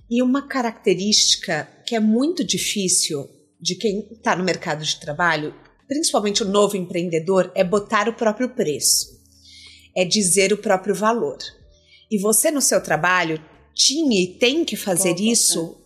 [0.09, 3.29] E uma característica que é muito difícil
[3.59, 5.53] de quem está no mercado de trabalho,
[5.87, 9.07] principalmente o novo empreendedor, é botar o próprio preço,
[9.95, 11.37] é dizer o próprio valor.
[12.09, 13.43] E você no seu trabalho
[13.77, 15.77] tinha e tem que fazer isso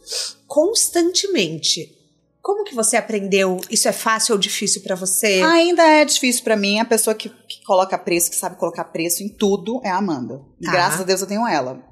[0.47, 1.97] constantemente.
[2.41, 3.61] Como que você aprendeu?
[3.69, 5.41] Isso é fácil ou difícil para você?
[5.43, 9.21] Ainda é difícil pra mim, a pessoa que, que coloca preço, que sabe colocar preço
[9.21, 10.39] em tudo, é a Amanda.
[10.63, 10.71] Tá.
[10.71, 11.83] Graças a Deus eu tenho ela.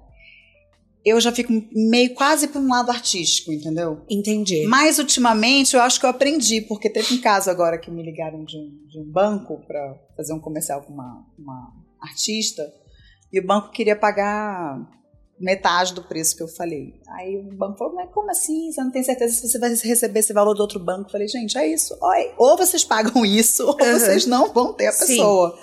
[1.06, 4.02] Eu já fico meio quase para um lado artístico, entendeu?
[4.10, 4.66] Entendi.
[4.68, 8.44] Mas ultimamente eu acho que eu aprendi, porque teve um caso agora que me ligaram
[8.44, 12.68] de um, de um banco para fazer um comercial com uma, uma artista,
[13.32, 14.99] e o banco queria pagar
[15.40, 16.94] metade do preço que eu falei.
[17.18, 18.72] Aí o banco falou, mas como assim?
[18.72, 21.08] Você não tem certeza se você vai receber esse valor do outro banco?
[21.08, 21.98] Eu falei, gente, é isso.
[22.02, 24.00] Oi, ou vocês pagam isso, ou Uhum.
[24.00, 25.08] vocês não vão ter a Sim.
[25.08, 25.58] pessoa.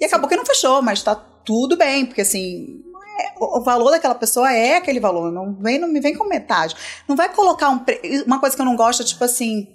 [0.00, 2.82] E acabou que não fechou, mas tá tudo bem, porque assim,
[3.20, 6.24] é- o o valor daquela pessoa é aquele valor, não vem, não me vem com
[6.24, 6.74] metade.
[7.08, 7.78] Não vai colocar um.
[7.78, 9.68] pre- Uma coisa que eu não gosto é tipo assim.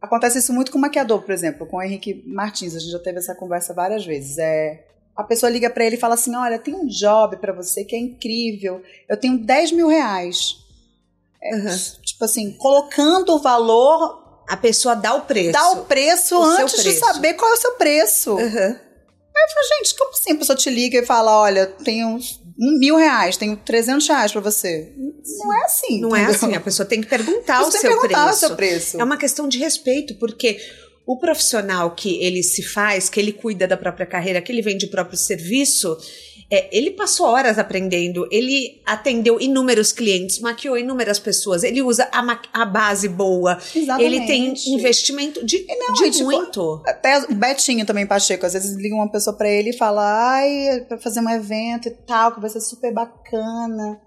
[0.00, 2.74] Acontece isso muito com o maquiador, por exemplo, com o Henrique Martins.
[2.76, 4.38] A gente já teve essa conversa várias vezes.
[4.38, 4.84] É,
[5.16, 7.96] a pessoa liga pra ele e fala assim: Olha, tem um job pra você que
[7.96, 8.82] é incrível.
[9.08, 10.56] Eu tenho 10 mil reais.
[11.42, 11.76] É, Uhum.
[12.02, 15.52] Tipo assim, colocando o valor, A pessoa dá o preço.
[15.52, 17.00] dá o preço O antes de preço.
[17.00, 18.32] saber qual é o seu preço.
[18.34, 18.76] Uhum.
[19.78, 22.08] Gente, como assim a pessoa te liga e fala: Olha, tenho
[22.58, 24.92] um mil reais, tenho 300 reais pra você?
[25.38, 26.00] Não é assim.
[26.00, 26.36] Não é entendeu?
[26.36, 29.00] assim, a pessoa tem que perguntar Você o tem seu perguntar o seu preço.
[29.00, 30.58] É uma questão de respeito, porque
[31.06, 34.86] o profissional que ele se faz, que ele cuida da própria carreira, que ele vende
[34.86, 35.96] o próprio serviço,
[36.50, 42.40] é, ele passou horas aprendendo, ele atendeu inúmeros clientes, maquiou inúmeras pessoas, ele usa a,
[42.52, 44.04] a base boa, Exatamente.
[44.04, 46.82] ele tem investimento de, Não, de e, tipo, muito.
[46.86, 50.02] Até o Betinho também, Pacheco, às vezes liga uma pessoa pra ele e fala,
[50.34, 54.00] ai, pra fazer um evento e tal, que vai ser super bacana.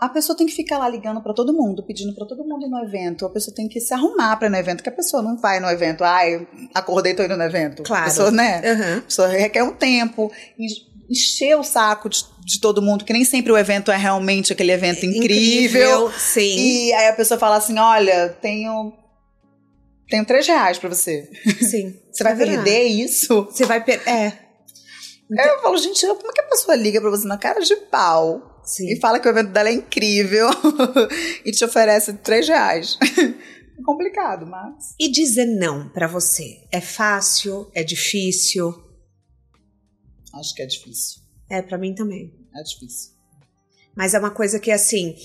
[0.00, 2.70] A pessoa tem que ficar lá ligando pra todo mundo, pedindo pra todo mundo ir
[2.70, 3.26] no evento.
[3.26, 5.60] A pessoa tem que se arrumar pra ir no evento, que a pessoa não vai
[5.60, 7.82] no evento, ai, acordei, tô indo no evento.
[7.82, 8.02] Claro.
[8.04, 8.62] A pessoa, né?
[8.64, 8.98] Aham.
[8.98, 13.24] A pessoa requer um tempo, en- encher o saco de, de todo mundo, que nem
[13.24, 16.10] sempre o evento é realmente aquele evento incrível.
[16.12, 16.56] Sim.
[16.88, 18.94] E aí a pessoa fala assim, olha, tenho...
[20.08, 21.28] Tenho três reais pra você.
[21.60, 21.94] Sim.
[22.10, 22.62] Você vai verdade.
[22.64, 23.44] perder isso?
[23.44, 24.08] Você vai perder.
[24.10, 24.32] É.
[25.48, 28.49] Eu falo, gente, como é que a pessoa liga pra você na cara de pau
[28.76, 28.92] Sim.
[28.92, 30.48] e fala que o evento dela é incrível
[31.44, 32.98] e te oferece três reais?
[33.78, 34.94] É complicado, mas.
[35.00, 36.64] E dizer não pra você?
[36.70, 37.70] É fácil?
[37.74, 38.74] É difícil?
[40.34, 41.22] Acho que é difícil.
[41.48, 42.30] É, pra mim também.
[42.54, 43.12] É difícil.
[43.96, 45.16] Mas é uma coisa que, assim,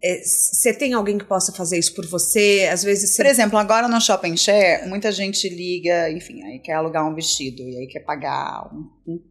[0.00, 2.68] é, você tem alguém que possa fazer isso por você?
[2.72, 3.16] Às vezes você.
[3.22, 7.62] Por exemplo, agora no Shopping Share, muita gente liga, enfim, aí quer alugar um vestido
[7.68, 9.22] e aí quer pagar um- um-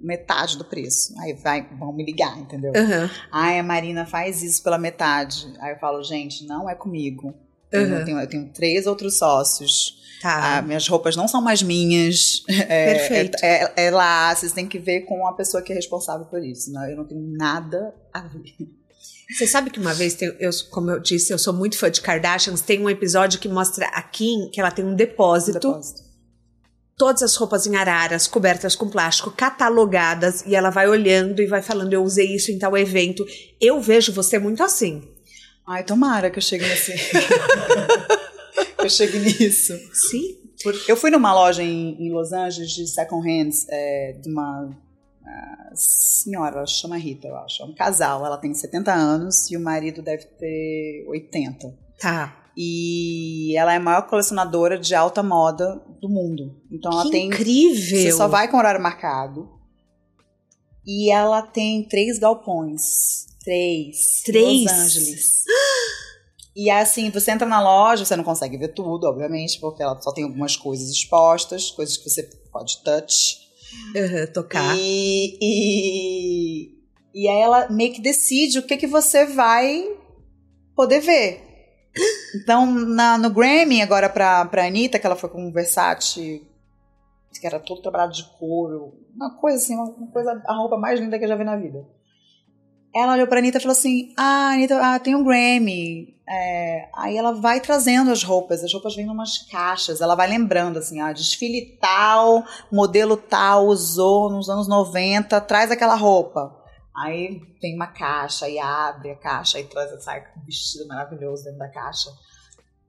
[0.00, 1.14] metade do preço.
[1.20, 2.72] Aí vai, vão me ligar, entendeu?
[2.76, 3.10] Aham.
[3.30, 5.52] Ai, a Marina faz isso pela metade.
[5.60, 7.34] Aí eu falo, gente, não é comigo.
[7.70, 8.04] Eu, Uhum.
[8.04, 10.00] tenho, eu tenho três outros sócios.
[10.20, 10.58] Tá.
[10.58, 12.42] Ah, minhas roupas não são mais minhas.
[12.48, 13.38] É, Perfeito.
[13.42, 16.44] É, é- é lá, vocês têm que ver com a pessoa que é responsável por
[16.44, 16.70] isso.
[16.72, 18.54] Não, eu não tenho nada a ver.
[19.36, 22.00] Você sabe que uma vez, tem- eu, como eu disse, eu sou muito fã de
[22.02, 22.60] Kardashians.
[22.60, 26.02] Tem um episódio que mostra a Kim que ela tem um depósito, Depósito.
[27.02, 31.60] Todas as roupas em araras, cobertas com plástico, catalogadas, e ela vai olhando e vai
[31.60, 33.26] falando: Eu usei isso em tal evento.
[33.60, 35.02] Eu vejo você muito assim.
[35.66, 36.92] Ai, tomara que eu chegue nesse.
[38.78, 39.76] eu chegue nisso.
[39.92, 40.38] Sim.
[40.86, 44.70] Eu fui numa loja em, em Los Angeles de second hands é, de uma
[45.26, 47.64] ah, senhora, ela chama Rita, eu acho.
[47.64, 51.74] É um casal, ela tem 70 anos e o marido deve ter 80.
[51.98, 52.41] Tá.
[52.56, 56.54] E ela é a maior colecionadora de alta moda do mundo.
[56.70, 57.26] Então ela que tem.
[57.26, 58.02] incrível.
[58.02, 59.48] Você só vai com horário marcado.
[60.86, 63.26] E ela tem três galpões.
[63.44, 64.22] Três.
[64.24, 64.62] Três?
[64.64, 65.44] Los Angeles.
[66.54, 70.12] E assim, você entra na loja, você não consegue ver tudo, obviamente, porque ela só
[70.12, 73.38] tem algumas coisas expostas, coisas que você pode touch.
[73.96, 74.76] Aham, tocar.
[74.78, 76.74] E, e,
[77.14, 79.82] e aí ela meio que decide o que, que você vai
[80.76, 81.51] poder ver.
[82.34, 86.46] Então, na, no Grammy, agora pra, pra Anitta, que ela foi com um Versace,
[87.38, 90.98] que era todo trabalhado de couro, uma coisa assim, uma, uma coisa, a roupa mais
[90.98, 91.86] linda que eu já vi na vida.
[92.94, 96.14] Ela olhou pra Anitta e falou assim: Ah, Anitta, ah, tem um Grammy.
[96.28, 100.28] É, aí ela vai trazendo as roupas, as roupas vêm em umas caixas, ela vai
[100.28, 106.61] lembrando assim, ah, desfile tal, modelo tal usou nos anos 90, traz aquela roupa.
[106.96, 111.58] Aí tem uma caixa, e abre a caixa, aí traz sai um vestido maravilhoso dentro
[111.58, 112.10] da caixa.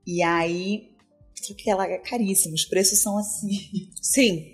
[0.06, 0.90] E aí,
[1.34, 3.50] só que ela é caríssima, os preços são assim.
[4.00, 4.52] Sim.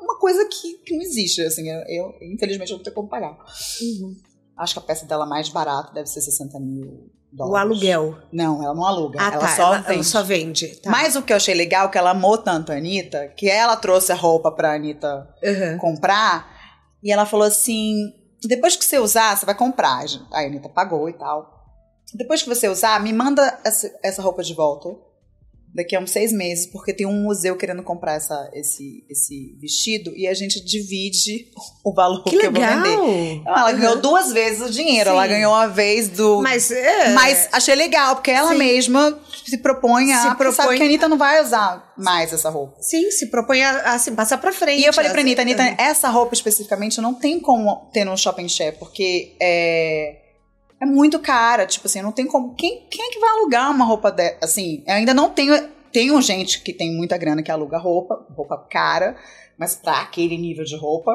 [0.00, 3.38] Uma coisa que, que não existe, assim, eu, infelizmente eu não tenho como pagar.
[3.80, 4.16] Uhum.
[4.56, 7.52] Acho que a peça dela mais barata deve ser 60 mil dólares.
[7.52, 8.18] O aluguel.
[8.32, 9.18] Não, ela não aluga.
[9.20, 9.54] Ah, ela tá.
[9.54, 9.92] só ela, vende.
[9.92, 10.76] ela só vende.
[10.76, 10.90] Tá.
[10.90, 14.10] Mas o que eu achei legal, que ela amou tanto a Anitta, que ela trouxe
[14.12, 15.78] a roupa pra Anitta Aham.
[15.78, 16.55] comprar,
[17.06, 20.04] e ela falou assim: depois que você usar, você vai comprar.
[20.32, 21.54] A Anitta pagou e tal.
[22.12, 23.60] Depois que você usar, me manda
[24.02, 24.88] essa roupa de volta.
[25.76, 30.10] Daqui a uns seis meses, porque tem um museu querendo comprar essa, esse, esse vestido
[30.16, 31.48] e a gente divide
[31.84, 32.82] o valor que, Que eu vou legal.
[32.82, 33.42] vender.
[33.46, 33.78] Ela Uhum.
[33.78, 35.10] ganhou duas vezes o dinheiro.
[35.10, 35.28] Ela Sim.
[35.28, 36.40] ganhou uma vez do.
[36.40, 38.58] Mas, é, Mas achei legal, porque ela Sim.
[38.58, 40.22] mesma se propõe a.
[40.22, 42.76] Se porque sabe propõe- que a Anitta não vai usar mais essa roupa.
[42.80, 44.80] sim, se propõe a, assim, passar pra frente.
[44.82, 48.48] E eu falei pra Anitta, Anitta, essa roupa especificamente não tem como ter no shopping
[48.48, 50.16] share, porque é,
[50.80, 51.66] é muito cara.
[51.66, 52.54] Tipo assim, não tem como.
[52.54, 54.38] Quem, quem é que vai alugar uma roupa dessa?
[54.42, 55.76] Assim, eu ainda não tenho.
[55.92, 59.16] Tenho gente que tem muita grana que aluga roupa, roupa cara,
[59.58, 61.10] mas pra aquele nível de roupa,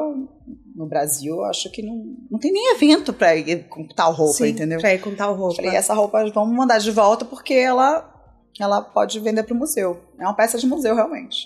[0.76, 4.34] no Brasil, eu acho que não, não tem nem evento pra ir com tal roupa,
[4.34, 4.80] Sim, entendeu?
[4.80, 5.57] Pra ir com tal roupa.
[5.57, 8.12] Falei, essa roupa vamos mandar de volta porque ela,
[8.59, 10.01] ela pode vender pro museu.
[10.20, 11.45] É uma peça de museu, realmente.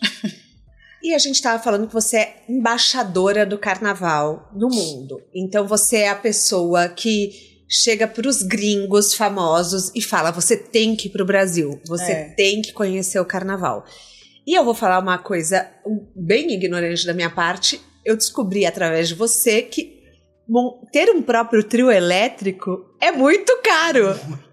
[1.04, 5.22] E a gente tava falando que você é embaixadora do carnaval no mundo.
[5.36, 11.08] Então você é a pessoa que chega pros gringos famosos e fala: você tem que
[11.08, 12.24] ir pro Brasil, você É.
[12.36, 13.86] tem que conhecer o carnaval.
[14.48, 15.68] E eu vou falar uma coisa
[16.16, 17.82] bem ignorante da minha parte.
[18.06, 19.96] Eu descobri através de você que
[20.92, 24.08] ter um próprio trio elétrico é muito caro.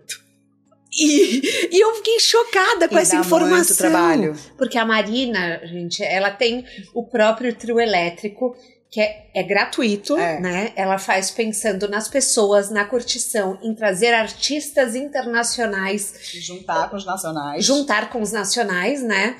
[0.94, 1.40] E,
[1.74, 3.56] e eu fiquei chocada com E essa informação.
[3.56, 4.36] muito trabalho.
[4.58, 8.54] Porque a Marina, gente, ela tem o próprio trio elétrico,
[8.92, 10.38] que é, é gratuito, É.
[10.38, 10.72] né?
[10.76, 17.64] Ela faz pensando nas pessoas, na curtição, em trazer artistas internacionais, Juntar com os nacionais.
[17.64, 19.36] juntar com os nacionais, né?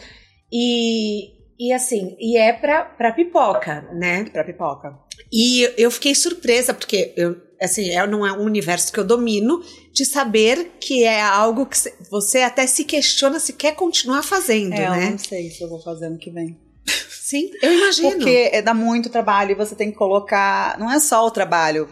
[0.51, 4.25] E, e assim, e é pra, pra pipoca, né?
[4.25, 4.99] Pra pipoca.
[5.31, 9.63] E eu fiquei surpresa, porque eu, assim, é, não é um universo que eu domino,
[9.93, 11.77] de saber que é algo que
[12.11, 15.11] você até se questiona se quer continuar fazendo, É, eu né?
[15.11, 16.59] não sei se eu vou fazer ano que vem.
[16.87, 18.11] Sim, eu imagino.
[18.11, 20.79] Porque é, dá muito trabalho e você tem que colocar.
[20.79, 21.89] Não é só o trabalho.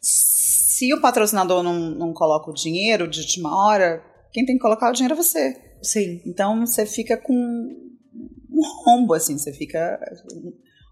[0.00, 4.02] Se o patrocinador não, não coloca o dinheiro de última hora,
[4.32, 5.56] quem tem que colocar o dinheiro é você.
[5.82, 6.20] Sim.
[6.26, 9.98] Então você fica com um rombo, assim, você fica.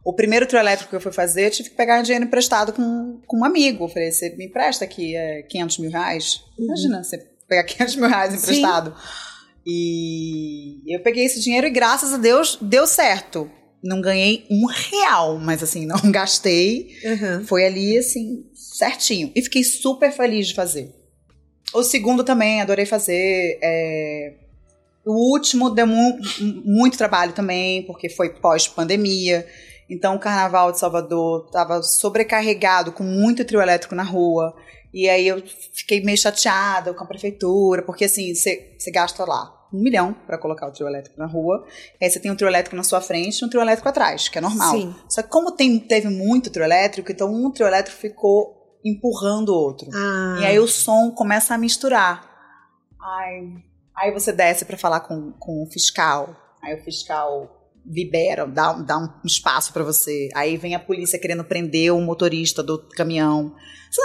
[0.05, 3.21] O primeiro trio elétrico que eu fui fazer, eu tive que pegar dinheiro emprestado com,
[3.27, 3.85] com um amigo.
[3.85, 6.41] Eu falei, você me empresta aqui é, 500 mil reais?
[6.59, 8.63] Imagina, você pegar 500 mil reais Sim.
[9.71, 13.51] E eu peguei esse dinheiro e graças a Deus deu certo.
[13.85, 16.89] Não ganhei um real, mas assim, não gastei.
[17.05, 17.45] Uhum.
[17.47, 19.31] Foi ali, assim, certinho.
[19.37, 20.93] E fiquei super feliz de fazer.
[21.75, 23.59] O segundo também, adorei fazer.
[23.63, 24.35] é,
[25.05, 26.19] O último deu mu-
[26.65, 29.47] muito trabalho também, porque foi pós-pandemia.
[29.91, 34.55] Então o Carnaval de Salvador estava sobrecarregado, com muito trio elétrico na rua.
[34.93, 35.43] E aí eu
[35.75, 40.67] fiquei meio chateada com a prefeitura, porque assim, você gasta lá um milhão para colocar
[40.67, 41.67] o trio elétrico na rua.
[42.01, 44.39] Aí você tem um trio elétrico na sua frente e um trio elétrico atrás, que
[44.39, 44.73] é normal.
[44.73, 44.95] Sim.
[45.09, 49.55] Só que como tem, teve muito trio elétrico, então um trio elétrico ficou empurrando o
[49.59, 49.89] outro.
[49.93, 52.27] Ah, E aí o som começa a misturar.
[53.01, 53.53] Ai,
[53.95, 56.35] aí você desce para falar com, com o fiscal.
[56.63, 57.58] Aí o fiscal
[57.89, 60.29] libera, dá, dá um espaço para você.
[60.35, 63.55] Aí vem a polícia querendo prender o motorista do caminhão.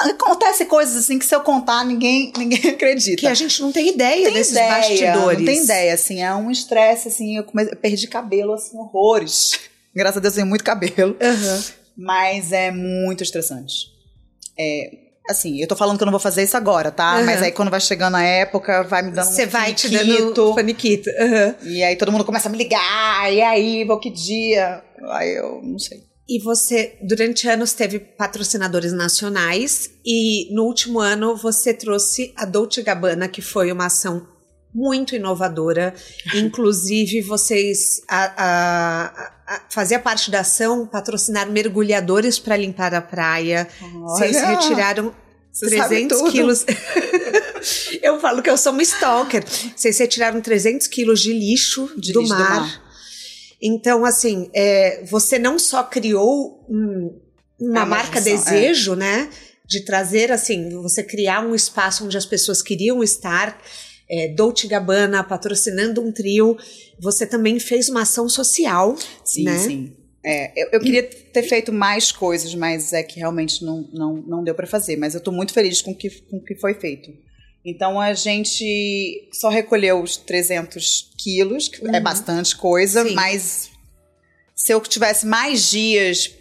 [0.01, 3.19] Acontece coisas assim que se eu contar, ninguém, ninguém acredita.
[3.19, 5.39] que a gente não tem ideia tem desses ideia, bastidores.
[5.39, 9.59] Não tem ideia, assim, é um estresse, assim, eu, eu perdi cabelo, assim, horrores.
[9.93, 11.15] Graças a Deus eu tenho muito cabelo.
[11.21, 11.63] Aham.
[11.95, 13.91] Mas é muito estressante.
[14.57, 17.17] É, assim, eu tô falando que eu não vou fazer isso agora, tá?
[17.17, 17.25] Uhum.
[17.25, 20.53] Mas aí quando vai chegando a época, vai me dando Você um vai te dando
[20.55, 21.09] paniquito.
[21.19, 21.55] Aham.
[21.63, 24.83] E aí todo mundo começa a me ligar, e aí, vou que dia?
[25.09, 26.03] Aí eu não sei.
[26.27, 32.81] E você, durante anos, teve patrocinadores nacionais e no último ano você trouxe a Dolce
[32.81, 34.25] Gabbana, que foi uma ação
[34.73, 35.93] muito inovadora.
[36.35, 39.05] Inclusive, vocês a, a,
[39.55, 43.67] a- fazia parte da ação patrocinar mergulhadores para limpar a praia.
[44.01, 45.13] Vocês Olha, retiraram
[45.51, 46.31] você sabe 300 tudo.
[46.31, 46.65] quilos.
[48.01, 49.43] eu falo que eu sou uma stalker.
[49.75, 52.59] Vocês retiraram 300 quilos de lixo, De do, lixo do mar.
[52.61, 52.83] mar.
[53.61, 57.19] Então, assim, é, você não só criou um-
[57.59, 59.29] uma É marca junção, desejo, né?
[59.65, 63.57] De trazer, assim, você criar um espaço onde as pessoas queriam estar.
[64.09, 66.57] É, Dolce Gabbana patrocinando um trio.
[66.99, 69.57] Você também fez uma ação social, Sim, né?
[69.57, 69.93] sim.
[70.25, 74.43] É, eu, eu queria ter feito mais coisas, mas é que realmente não, não, não
[74.43, 74.95] deu pra fazer.
[74.95, 77.11] Mas eu tô muito feliz com o que, com o que foi feito.
[77.65, 82.03] Então a gente só recolheu os 300 quilos, que é Uhum.
[82.03, 83.13] bastante coisa, Sim.
[83.15, 83.69] mas
[84.55, 86.31] se eu tivesse mais dias,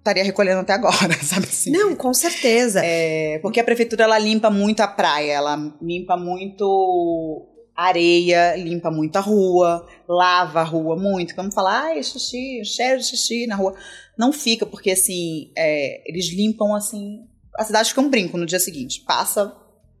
[0.00, 1.70] estaria recolhendo até agora, sabe assim?
[1.70, 2.80] Não, com certeza.
[2.84, 7.46] É, porque a prefeitura ela limpa muito a praia, ela limpa muito
[7.76, 11.34] areia, limpa muito a rua, lava a rua muito.
[11.34, 13.74] Vamos falar, ai, xixi, cheiro de xixi na rua.
[14.18, 17.24] Não fica, porque assim, é, eles limpam assim.
[17.56, 19.02] A cidade fica um brinco no dia seguinte.
[19.06, 19.54] Passa,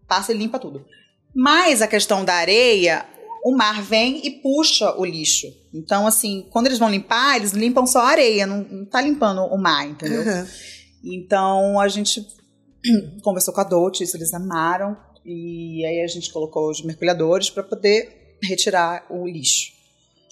[0.06, 0.84] passa e limpa tudo.
[1.34, 3.06] Mas a questão da areia,
[3.44, 5.46] o mar vem e puxa o lixo.
[5.72, 9.42] Então, assim, quando eles vão limpar, eles limpam só a areia, não, não tá limpando
[9.42, 10.22] o mar, entendeu?
[10.22, 10.46] Aham.
[11.02, 12.26] Então a gente
[13.22, 14.96] conversou com a Dolce, isso eles amaram.
[15.24, 19.72] E aí a gente colocou os mergulhadores para poder retirar o lixo.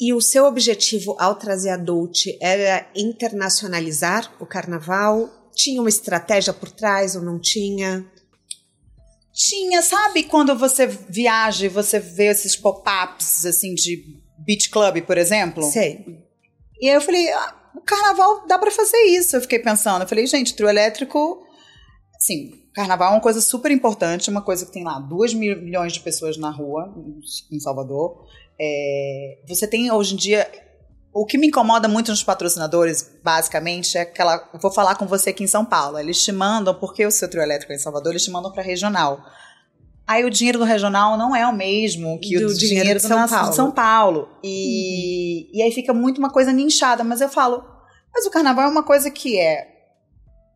[0.00, 5.28] E o seu objetivo ao trazer a Dolce era internacionalizar o carnaval?
[5.54, 8.06] Tinha uma estratégia por trás ou não tinha?
[9.38, 14.02] Tinha, sabe quando você viaja e você vê esses pop-ups assim de
[14.38, 15.62] beach club, por exemplo?
[15.62, 16.04] Sei.
[16.80, 19.36] E aí eu falei, ah, o carnaval dá pra fazer isso.
[19.36, 21.40] Eu fiquei pensando, eu falei, gente, trio elétrico,
[22.16, 25.92] assim, carnaval é uma coisa super importante, uma coisa que tem lá duas mil- milhões
[25.92, 26.92] de pessoas na rua,
[27.52, 28.26] em Salvador.
[28.60, 30.50] É, você tem hoje em dia.
[31.12, 34.48] O que me incomoda muito nos patrocinadores, basicamente, é aquela.
[34.52, 35.98] Eu vou falar com você aqui em São Paulo.
[35.98, 38.62] Eles te mandam, porque o seu trio elétrico é em Salvador, eles te mandam para
[38.62, 39.20] regional.
[40.06, 43.04] Aí o dinheiro do regional não é o mesmo que Do o dinheiro dinheiro de
[43.06, 43.52] do São Paulo.
[43.52, 44.28] São Paulo.
[44.42, 47.02] E, e aí fica muito uma coisa ninchada.
[47.04, 47.62] Mas eu falo,
[48.14, 49.66] mas o carnaval é uma coisa que é.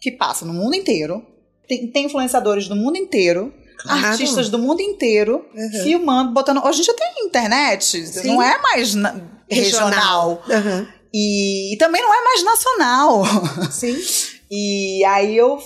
[0.00, 1.22] que passa no mundo inteiro.
[1.68, 3.52] Tem, tem influenciadores do mundo inteiro.
[3.82, 4.06] Claro.
[4.06, 5.82] artistas do mundo inteiro Uhum.
[5.82, 6.64] filmando, botando.
[6.64, 8.28] Hoje já tem internet, Sim.
[8.28, 9.20] não é mais na-
[9.52, 10.42] regional.
[10.48, 10.88] Aham.
[11.14, 13.22] E, e também não é mais nacional.
[13.70, 13.96] Sim.
[14.54, 15.58] E aí eu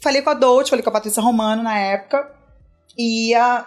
[0.00, 2.24] falei com a Dolce, falei com a Patrícia Romano na época.
[2.96, 3.66] E a,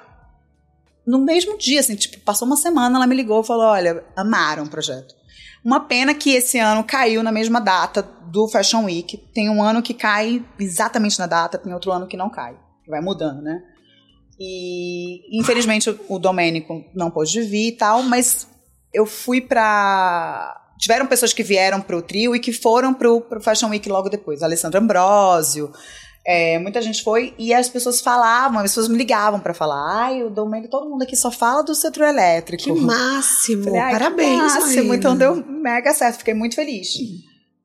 [1.06, 4.64] no mesmo dia, assim, tipo, passou uma semana, ela me ligou e falou: olha, amaram
[4.64, 5.14] o projeto.
[5.62, 9.18] Uma pena que esse ano caiu na mesma data do Fashion Week.
[9.34, 12.58] Tem um ano que cai exatamente na data, tem outro ano que não cai.
[12.88, 13.62] Vai mudando, né?
[14.40, 18.48] E infelizmente o, o Domênico não pôde vir e tal, mas
[18.94, 20.56] eu fui pra.
[20.78, 24.42] Tiveram pessoas que vieram pro trio e que foram pro, pro Fashion Week logo depois.
[24.42, 25.72] Alessandra Ambrosio,
[26.26, 30.04] é, muita gente foi e as pessoas falavam, as pessoas me ligavam pra falar.
[30.04, 32.64] Ai, o Domênico, todo mundo aqui só fala do seu trio elétrico.
[32.64, 33.64] Que máximo.
[33.66, 34.76] Falei, "Ai, que Parabéns, máximo.
[34.76, 34.96] Marina.
[34.96, 36.90] Então deu mega certo, fiquei muito feliz.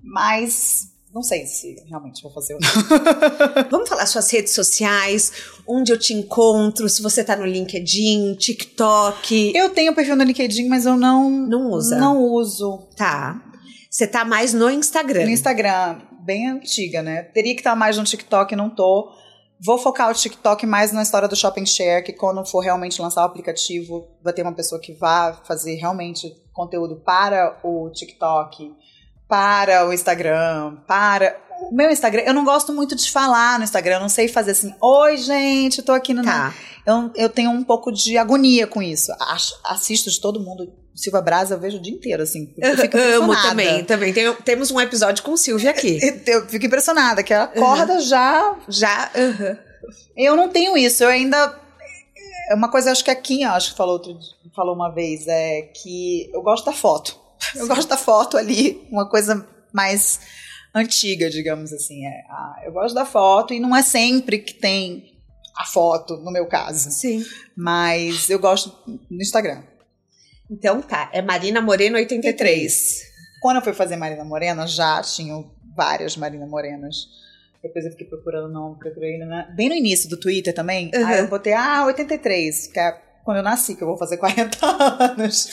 [0.03, 3.69] Mas não sei se realmente vou fazer ou não.
[3.71, 5.33] Vamos falar suas redes sociais,
[5.65, 9.53] onde eu te encontro, se você tá no LinkedIn, TikTok.
[9.55, 11.97] Eu tenho perfil no LinkedIn, mas eu não, Não usa?
[11.97, 12.89] não uso.
[12.97, 13.41] Tá.
[13.89, 15.25] Você tá mais no Instagram.
[15.25, 17.23] No Instagram, bem antiga, né?
[17.23, 19.12] Teria que estar mais no TikTok, não tô.
[19.65, 23.23] Vou focar o TikTok mais na história do Shopping Share, que quando for realmente lançar
[23.23, 28.73] o aplicativo, vai ter uma pessoa que vá fazer realmente conteúdo para o TikTok,
[29.29, 31.43] para o Instagram, para.
[31.70, 34.51] O meu Instagram, eu não gosto muito de falar no Instagram, eu não sei fazer
[34.51, 36.22] assim, oi gente, tô aqui no.
[36.22, 36.53] Tá.
[36.87, 39.12] Eu, eu tenho um pouco de agonia com isso.
[39.20, 40.70] Acho- assisto de todo mundo.
[40.95, 42.53] Silva Braz eu vejo o dia inteiro, assim.
[42.59, 44.12] Eu fico Amo também, também.
[44.12, 45.99] Tem- temos um episódio com Silvia aqui.
[46.27, 48.57] Eu, eu fico impressionada, que ela acorda já.
[48.68, 49.11] Já.
[49.16, 49.59] aham.
[50.16, 51.59] Eu não tenho isso, eu ainda.
[52.51, 54.16] É uma coisa, acho que a Kim, acho que falou, outro,
[54.55, 57.18] falou uma vez, é que eu gosto da foto.
[57.57, 60.21] Eu gosto da foto ali, uma coisa mais
[60.75, 62.05] antiga, digamos assim.
[62.07, 65.15] É, ah, eu gosto da foto e não é sempre que tem
[65.57, 66.91] a foto, no meu caso.
[66.91, 67.25] Sim.
[67.57, 68.73] Mas eu gosto
[69.09, 69.63] no Instagram.
[70.51, 71.11] Então tá.
[71.13, 73.03] É Marina Moreno 83.
[73.41, 77.09] Quando eu fui fazer Marina Morena, já tinham várias Marina Morenas.
[77.63, 79.49] Depois eu fiquei procurando, não, procurei né?
[79.55, 80.91] bem no início do Twitter também.
[80.95, 81.07] Uhum.
[81.07, 82.93] Aí eu botei, ah, 83, que é
[83.25, 84.59] quando eu nasci, que eu vou fazer 40
[85.03, 85.49] anos.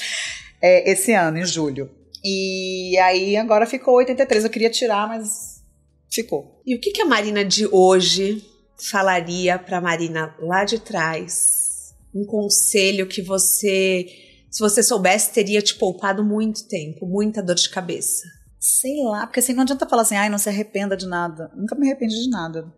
[0.61, 1.89] É, esse ano, em julho.
[2.23, 4.43] E aí agora ficou 83.
[4.43, 5.63] Eu queria tirar, mas
[6.11, 6.61] ficou.
[6.65, 8.45] E o que, que a Marina de hoje
[8.77, 11.93] falaria pra Marina lá de trás?
[12.13, 14.05] Um conselho que você,
[14.49, 18.23] se você soubesse, teria te poupado muito tempo, muita dor de cabeça.
[18.59, 21.49] Sei lá, porque assim, não adianta falar assim, ai, não se arrependa de nada.
[21.55, 22.71] Nunca me arrependi de nada.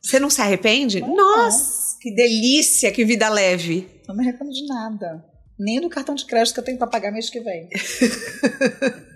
[0.00, 1.00] Você não se arrepende?
[1.00, 3.86] Nossa, que delícia, que vida leve.
[4.06, 5.22] Não me arrependo de nada.
[5.58, 7.68] Nem do cartão de crédito que eu tenho pra pagar mês que vem.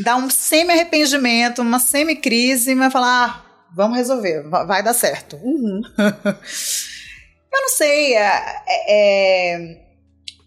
[0.00, 5.36] Dá um semi-arrependimento, uma semi-crise, mas falar, ah, vamos resolver, va- vai dar certo.
[5.36, 5.80] Uhum.
[7.50, 9.86] Eu não sei, é, é- é-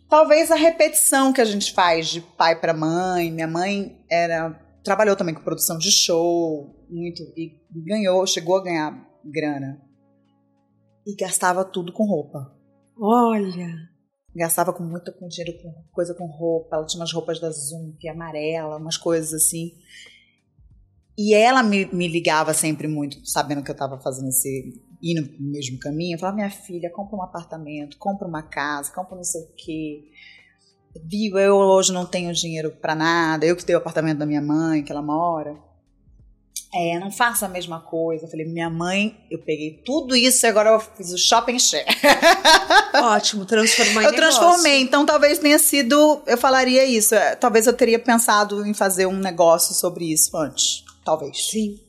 [0.10, 3.32] talvez a repetição que a gente faz de pai para mãe.
[3.32, 4.52] Minha mãe era
[4.84, 9.80] trabalhou também com produção de show, muito e ganhou, chegou a ganhar grana
[11.06, 12.52] e gastava tudo com roupa.
[13.00, 13.91] Olha.
[14.36, 16.76] Gastava com muita com dinheiro com coisa com roupa.
[16.76, 19.74] Ela tinha umas roupas da Zoom, que é amarela, umas coisas assim.
[21.18, 24.82] E ela me, me ligava sempre muito, sabendo que eu estava fazendo esse.
[25.04, 26.16] indo no mesmo caminho.
[26.16, 30.04] Eu falava, minha filha, compra um apartamento, compra uma casa, compra não sei o quê.
[31.06, 33.46] Viu, eu hoje não tenho dinheiro para nada.
[33.46, 35.71] Eu que tenho o apartamento da minha mãe, que ela mora.
[36.74, 38.26] É, não faça a mesma coisa.
[38.26, 41.86] Eu falei, minha mãe, eu peguei tudo isso e agora eu fiz o shopping share.
[42.96, 44.40] Ótimo, transformou em Eu negócio.
[44.40, 46.22] transformei, então talvez tenha sido.
[46.26, 47.14] Eu falaria isso.
[47.16, 50.84] é, Talvez eu teria pensado em fazer um negócio sobre isso antes.
[51.04, 51.50] Talvez.
[51.50, 51.80] Sim.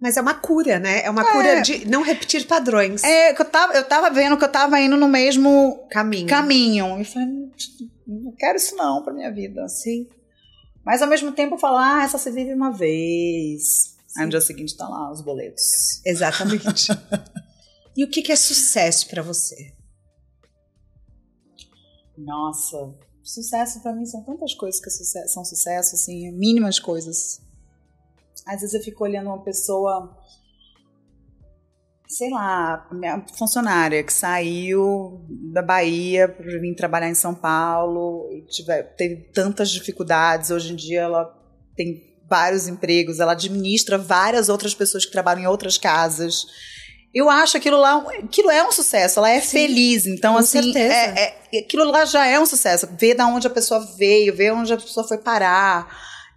[0.00, 1.02] Mas é uma cura, né?
[1.04, 3.02] É uma cura de não repetir padrões.
[3.02, 6.26] É, eu tava, eu tava vendo que eu tava indo no mesmo Caminho.
[6.28, 7.00] caminho.
[7.00, 7.28] E falei,
[8.06, 9.68] não quero isso não pra minha vida.
[9.68, 10.06] Sim.
[10.84, 13.96] Mas ao mesmo tempo falar, ah, essa se vive uma vez.
[14.18, 16.04] Aí no dia seguinte tá lá os boletos.
[16.04, 16.90] Exatamente.
[17.96, 19.72] e o que, que é sucesso pra você?
[22.16, 27.40] Nossa, sucesso pra mim são tantas coisas que são sucesso, assim, mínimas coisas.
[28.44, 30.18] Às vezes eu fico olhando uma pessoa,
[32.08, 38.42] sei lá, minha funcionária que saiu da Bahia para vir trabalhar em São Paulo, e
[38.46, 40.50] tiver, teve tantas dificuldades.
[40.50, 41.24] Hoje em dia ela
[41.76, 46.44] tem vários empregos, ela administra várias outras pessoas que trabalham em outras casas.
[47.14, 50.06] Eu acho aquilo lá, aquilo é um sucesso, ela é Sim, feliz.
[50.06, 50.94] Então, com assim, certeza.
[50.94, 52.86] é- é- aquilo lá já é um sucesso.
[52.98, 55.88] Ver da onde a pessoa veio, ver onde a pessoa foi parar.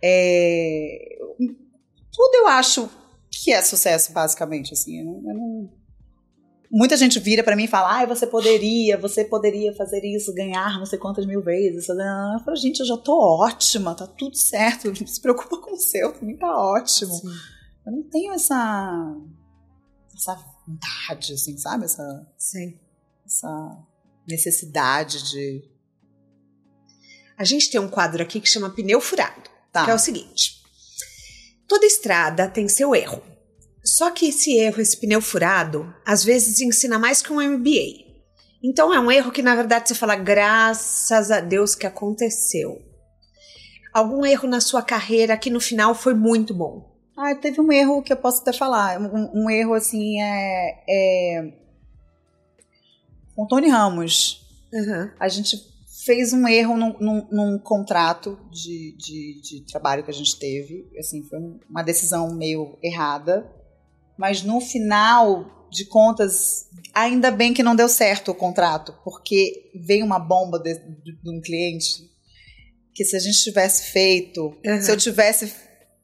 [0.02, 0.98] É,
[1.38, 2.89] tudo eu acho
[3.30, 4.74] que é sucesso, basicamente.
[4.74, 5.70] Assim, eu não-
[6.72, 10.80] muita gente vira para mim e fala: "Ai, você poderia, você poderia fazer isso, ganhar
[10.80, 11.89] não sei quantas mil vezes".
[11.89, 11.95] Eu
[12.43, 14.88] falo: "Gente, eu já tô ótima, tá tudo certo.
[14.88, 17.13] Não se preocupa com o seu, pra mim tá ótimo".
[17.13, 17.28] Sim.
[17.86, 19.15] Eu não tenho essa
[20.15, 20.36] essa
[20.67, 21.86] vontade, assim, sabe?
[21.86, 22.80] Essa Sim.
[23.26, 23.78] essa
[24.28, 25.69] necessidade de
[27.38, 29.84] a gente tem um quadro aqui que chama pneu furado, Tá.
[29.86, 30.61] que é o seguinte:
[31.67, 33.22] toda estrada tem seu erro.
[33.84, 38.12] Só que esse erro, esse pneu furado, às vezes ensina mais que um MBA.
[38.64, 42.82] Então é um erro que na verdade você fala graças a Deus que aconteceu.
[43.92, 46.92] Algum erro na sua carreira que no final foi muito bom.
[47.18, 49.00] Ah, teve um erro que eu posso até falar.
[49.00, 51.54] Um, um erro assim é, é.
[53.36, 54.42] Com o Tony Ramos.
[55.20, 55.58] A gente
[56.06, 60.90] fez um erro num, num, num contrato de, de, de, trabalho que a gente teve.
[60.98, 63.61] Assim, foi uma decisão meio errada.
[64.22, 70.05] Mas no final de contas, ainda bem que não deu certo o contrato, porque veio
[70.05, 72.07] uma bomba de, de, de um cliente
[72.93, 74.80] que se a gente tivesse feito, Uhum.
[74.80, 75.51] se eu tivesse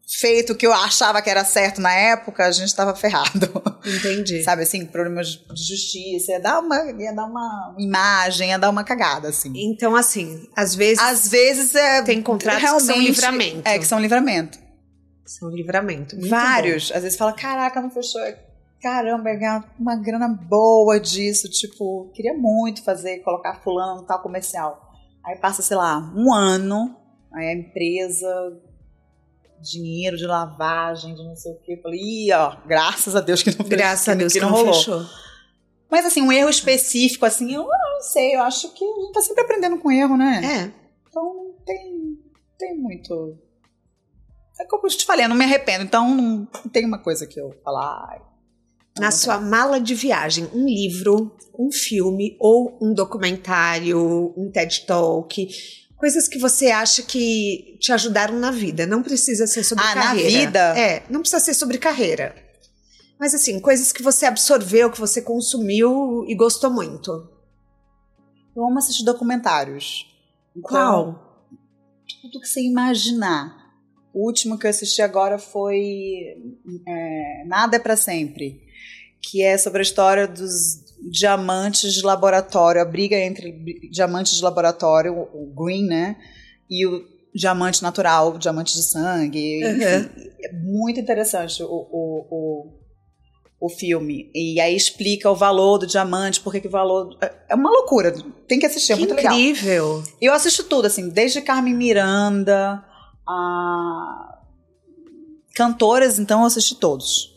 [0.10, 3.52] feito o que eu achava que era certo na época, a gente estava ferrado.
[3.86, 4.42] Entendi.
[4.46, 8.84] Sabe assim, problemas de justiça, ia dar uma, ia dar uma imagem, ia dar uma
[8.84, 9.52] cagada, assim.
[9.54, 12.02] Então, assim, às vezes Às vezes é.
[12.02, 13.62] tem contratos que são realmente- livramento.
[13.68, 14.58] É, que são livramento.
[15.28, 16.16] São livramento.
[16.16, 16.92] Muito Vários.
[16.92, 18.22] Às vezes fala, caraca, não fechou.
[18.82, 21.50] Caramba, ganhar uma grana boa disso.
[21.50, 24.94] Tipo, queria muito fazer, colocar fulano tal comercial.
[25.26, 26.96] Aí passa, sei lá, um ano,
[27.34, 28.62] aí a empresa,
[29.62, 31.74] dinheiro de lavagem, de não sei o quê.
[31.74, 33.70] Eu falei, ih, ó, graças a Deus que não bom.
[33.70, 34.74] Graças a Deus que que não não rolou.
[34.74, 35.06] fechou.
[35.90, 39.22] Mas assim, um erro específico, assim, eu não sei, eu acho que a gente tá
[39.22, 40.42] sempre aprendendo com erro, né?
[40.44, 40.72] É.
[41.10, 42.20] Então não tem,
[42.58, 43.38] tem muito.
[44.60, 45.84] É como eu te falei, eu não me arrependo.
[45.84, 48.22] Então não tem uma coisa que eu falar.
[49.00, 55.48] Na sua mala de viagem, um livro, um filme ou um documentário, um TED Talk,
[55.96, 58.88] coisas que você acha que te ajudaram na vida.
[58.88, 60.30] Não precisa ser sobre Ah, na carreira.
[60.40, 60.80] vida?
[60.80, 62.36] É, não precisa ser sobre carreira.
[63.20, 67.12] Mas assim, coisas que você absorveu, que você consumiu e gostou muito.
[68.56, 70.08] Eu amo assistir documentários.
[70.56, 71.48] Então, Qual?
[72.22, 73.67] Tudo que você imaginar.
[74.14, 76.38] O último que eu assisti agora foi
[76.88, 78.62] é, Nada é para Sempre,
[79.22, 83.52] que é sobre a história dos diamantes de laboratório, a briga entre
[83.92, 86.16] diamantes de laboratório, o green, né,
[86.70, 87.06] e o
[87.36, 89.64] diamante natural, o diamante de sangue.
[89.64, 89.72] Uhum.
[89.72, 94.32] Enfim, é muito interessante o, o, o, o filme.
[94.34, 97.16] E aí explica o valor do diamante, por que o valor...
[97.22, 98.12] é- É uma loucura,
[98.48, 99.34] tem que assistir, é que muito legal.
[99.34, 100.04] incrível.
[100.20, 102.84] Eu assisto tudo, assim, desde Carmen Miranda
[103.28, 104.40] a
[105.56, 107.36] cantoras, então eu assisti todos.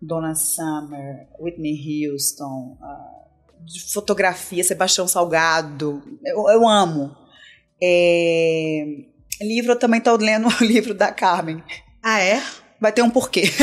[0.00, 3.24] Donna Summer, Whitney Houston, ah,
[3.60, 7.16] de fotografia, Sebastião Salgado, eu, eu amo.
[7.82, 8.84] É,
[9.40, 11.62] livro, eu também estou lendo o livro da Carmen.
[12.02, 12.42] Ah, é?
[12.80, 13.44] Vai ter um porquê.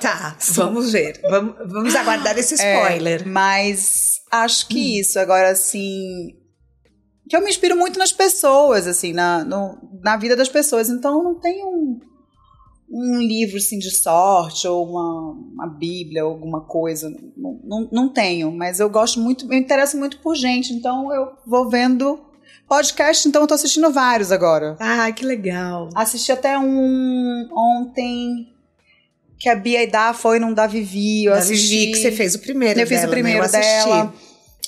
[0.00, 1.20] Tá, vamos ver.
[1.22, 3.22] Vamos, vamos aguardar esse spoiler.
[3.22, 5.18] É, mas acho que isso.
[5.18, 6.36] Agora, assim.
[7.34, 10.88] Que eu me inspiro muito nas pessoas, assim, na, no- na vida das pessoas.
[10.88, 11.98] Então, não tem um,
[12.88, 17.10] um livro, assim, de sorte ou uma, uma bíblia ou alguma coisa.
[17.36, 18.52] Não, não, não tenho.
[18.52, 20.72] Mas eu gosto muito, me interesso muito por gente.
[20.72, 22.20] Então, eu vou vendo
[22.68, 23.26] podcast.
[23.26, 24.76] Então, eu tô assistindo vários agora.
[24.78, 25.88] Ah, que legal.
[25.92, 28.48] Assisti até um ontem
[29.40, 31.24] que a Bia e Dá foi num da Vivi.
[31.24, 31.68] Eu Da assisti.
[31.80, 33.44] Vivi, que você fez o primeiro Eu fiz dela, o primeiro né?
[33.44, 33.88] Eu assisti.
[33.88, 34.14] dela.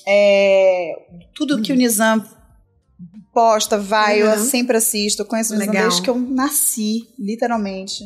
[0.08, 0.92] É,
[1.32, 2.24] tudo que o Nizam
[3.36, 4.38] posta, vai, eu Uhum.
[4.38, 5.20] sempre assisto.
[5.22, 5.74] Eu conheço Legal.
[5.74, 8.02] desde que eu nasci, literalmente.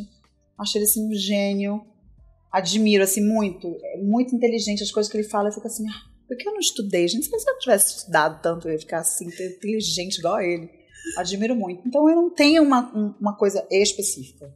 [0.59, 1.81] Acho ele assim um gênio.
[2.53, 3.69] Admiro assim muito.
[3.95, 5.49] É muito inteligente as coisas que ele fala.
[5.49, 7.07] Eu fico assim, ah, por que eu não estudei?
[7.07, 10.69] Gente, se eu tivesse estudado tanto, eu ia ficar assim, inteligente igual a ele.
[11.17, 11.87] Admiro muito.
[11.87, 14.53] Então eu não tenho uma, um- uma coisa específica.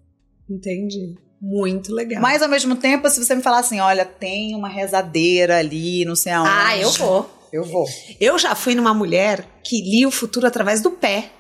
[0.51, 1.14] Entendi.
[1.41, 2.20] Muito legal.
[2.22, 6.16] Mas ao mesmo tempo, se você me falar assim, olha, tem uma rezadeira ali, não
[6.16, 6.51] sei aonde.
[6.53, 7.31] ah, eu vou.
[7.55, 7.86] Eu vou.
[8.20, 11.30] Eu já fui numa mulher que lia o futuro através do pé.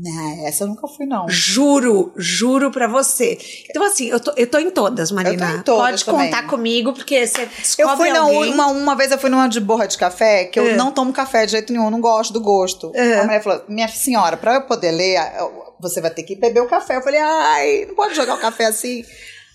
[0.00, 1.28] Não, essa eu nunca fui, não.
[1.28, 3.36] Juro, juro pra você.
[3.68, 5.46] Então, assim, eu tô, eu tô em todas, Marina.
[5.46, 6.30] Eu tô em todas Pode também.
[6.30, 8.54] contar comigo, porque você Eu descobre fui na alguém...
[8.54, 10.76] uma, uma vez eu fui numa de borra de café, que eu É.
[10.76, 12.92] não tomo café de jeito nenhum, eu não gosto do gosto.
[12.94, 13.18] É.
[13.18, 16.60] A mulher falou: minha senhora, pra eu poder ler, eu- você vai ter que beber
[16.60, 16.96] o café.
[16.96, 19.04] Eu falei, ai, não pode jogar o café assim.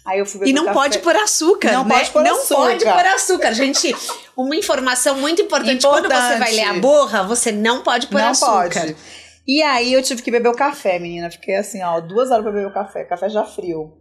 [0.06, 1.04] Aí eu fui beber E não o pode café.
[1.14, 1.96] pôr açúcar, Não né?
[1.96, 2.56] pode pôr não açúcar.
[2.56, 3.54] pode pôr açúcar.
[3.54, 3.96] Gente,
[4.36, 5.86] uma informação muito importante.
[5.86, 6.40] Quando você Importante.
[6.40, 8.82] vai ler a borra, você não pode pôr não açúcar.
[8.82, 8.96] pode.
[9.48, 11.30] E aí eu tive que beber o café, menina.
[11.32, 13.94] Fiquei assim, ó, duas horas pra beber o café, café já frio.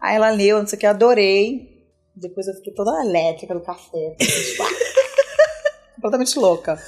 [0.00, 1.76] Aí ela leu, não sei o que, adorei.
[2.16, 4.16] Depois eu fiquei toda elétrica do café.
[5.96, 6.80] Completamente louca.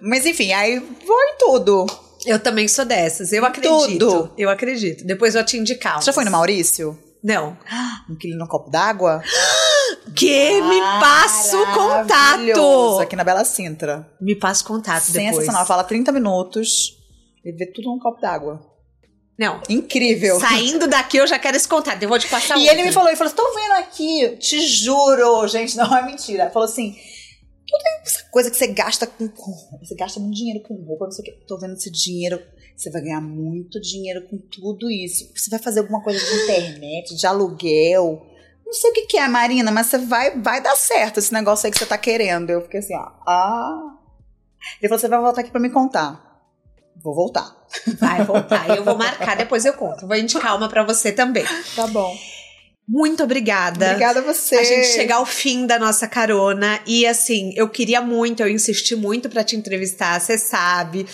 [0.00, 1.86] Mas enfim, aí vou em tudo.
[2.24, 3.32] Eu também sou dessas.
[3.32, 3.98] Eu acredito.
[3.98, 4.32] Tudo.
[4.36, 5.04] Eu acredito.
[5.06, 6.00] Depois eu te indicar.
[6.00, 6.98] Você já foi no Maurício?
[7.26, 7.58] Não.
[8.08, 9.20] Um quilo no copo d'água?
[10.14, 13.00] Que me passa o contato.
[13.00, 14.08] Aqui na Bela Sintra.
[14.20, 15.30] Me passa o contato depois.
[15.30, 15.66] Sensacional.
[15.66, 16.96] Fala 30 minutos
[17.44, 18.60] e vê tudo num copo d'água.
[19.38, 19.60] Não.
[19.68, 20.38] Incrível.
[20.38, 22.00] Saindo daqui eu já quero esse contato.
[22.02, 25.46] Eu vou te passar E ele me falou, ele falou, tô vendo aqui, te juro,
[25.48, 26.44] gente, não é mentira.
[26.44, 26.96] Ele falou assim,
[27.68, 31.12] toda essa coisa que você gasta com, com você gasta muito dinheiro com roupa, não
[31.12, 32.40] sei o que, tô vendo esse dinheiro,
[32.76, 35.32] você vai ganhar muito dinheiro com tudo isso.
[35.34, 38.26] Você vai fazer alguma coisa de internet, de aluguel,
[38.66, 41.66] não sei o que que é, Marina, mas você vai, vai dar certo esse negócio
[41.66, 42.50] aí que você tá querendo.
[42.50, 43.92] Eu fiquei assim, ó, ah...
[44.80, 46.26] Ele falou, você vai voltar aqui pra me contar.
[47.02, 47.56] Vou voltar.
[48.00, 48.76] Vai voltar.
[48.76, 50.06] Eu vou marcar, depois eu conto.
[50.08, 51.44] Vou indicar uma pra você também.
[51.76, 52.12] Tá bom.
[52.88, 53.86] Muito obrigada.
[53.86, 54.56] Obrigada a você.
[54.56, 56.80] A gente chegar ao fim da nossa carona.
[56.86, 61.06] E assim, eu queria muito, eu insisti muito pra te entrevistar, você sabe.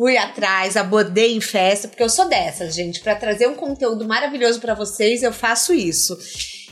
[0.00, 3.00] Fui atrás, abordei em festa, porque eu sou dessas, gente.
[3.00, 6.18] Pra trazer um conteúdo maravilhoso pra vocês, eu faço isso.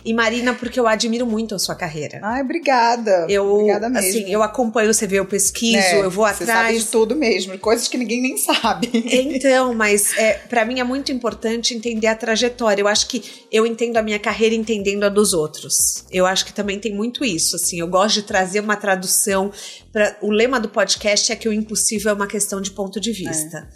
[0.05, 2.21] E Marina, porque eu admiro muito a sua carreira.
[2.23, 3.27] Ai, obrigada.
[3.29, 4.09] Eu, obrigada mesmo.
[4.09, 6.79] assim, eu acompanho você vê, eu pesquiso, É, eu vou Você sabe atrás.
[6.85, 8.89] de tudo mesmo, coisas que ninguém nem sabe.
[8.95, 12.83] Então, mas é, para mim é muito importante entender a trajetória.
[12.83, 16.05] Eu acho que eu entendo a minha carreira entendendo a dos outros.
[16.11, 17.57] Eu acho que também tem muito isso.
[17.57, 19.51] Assim, eu gosto de trazer uma tradução.
[19.93, 23.13] Pra, o lema do podcast é que o impossível é uma questão de ponto de
[23.13, 23.69] vista.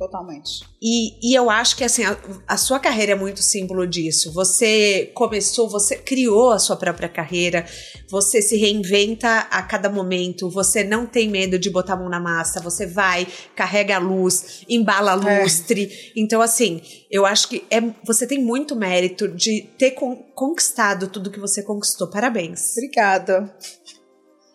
[0.00, 0.64] Totalmente.
[0.80, 2.16] E, e eu acho que assim, a,
[2.48, 4.32] a sua carreira é muito símbolo disso.
[4.32, 7.66] Você começou, você criou a sua própria carreira,
[8.08, 12.18] você se reinventa a cada momento, você não tem medo de botar a mão na
[12.18, 15.42] massa, você vai, carrega a luz, embala a É.
[15.42, 15.90] lustre.
[16.16, 16.80] Então, assim,
[17.10, 21.62] eu acho que é, você tem muito mérito de ter con- conquistado tudo que você
[21.62, 22.08] conquistou.
[22.08, 22.72] Parabéns.
[22.72, 23.54] Obrigada.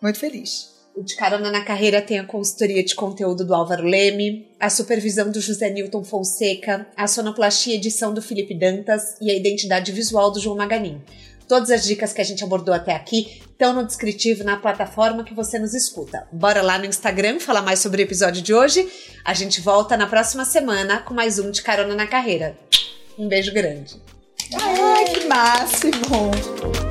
[0.02, 0.74] Muito feliz.
[0.96, 5.30] O De Carona na Carreira tem a consultoria de conteúdo do Álvaro Leme, a supervisão
[5.30, 10.32] do José Newton Fonseca, a sonoplastia e edição do Felipe Dantas e a identidade visual
[10.32, 11.02] do João Maganin.
[11.46, 15.34] Todas as dicas que a gente abordou até aqui estão no descritivo na plataforma que
[15.34, 16.26] você nos escuta.
[16.32, 18.90] Bora lá no Instagram falar mais sobre o episódio de hoje.
[19.22, 22.56] A gente volta na próxima semana com mais um De Carona na Carreira.
[23.18, 24.00] Um beijo grande.
[24.58, 26.85] Ai, que máximo.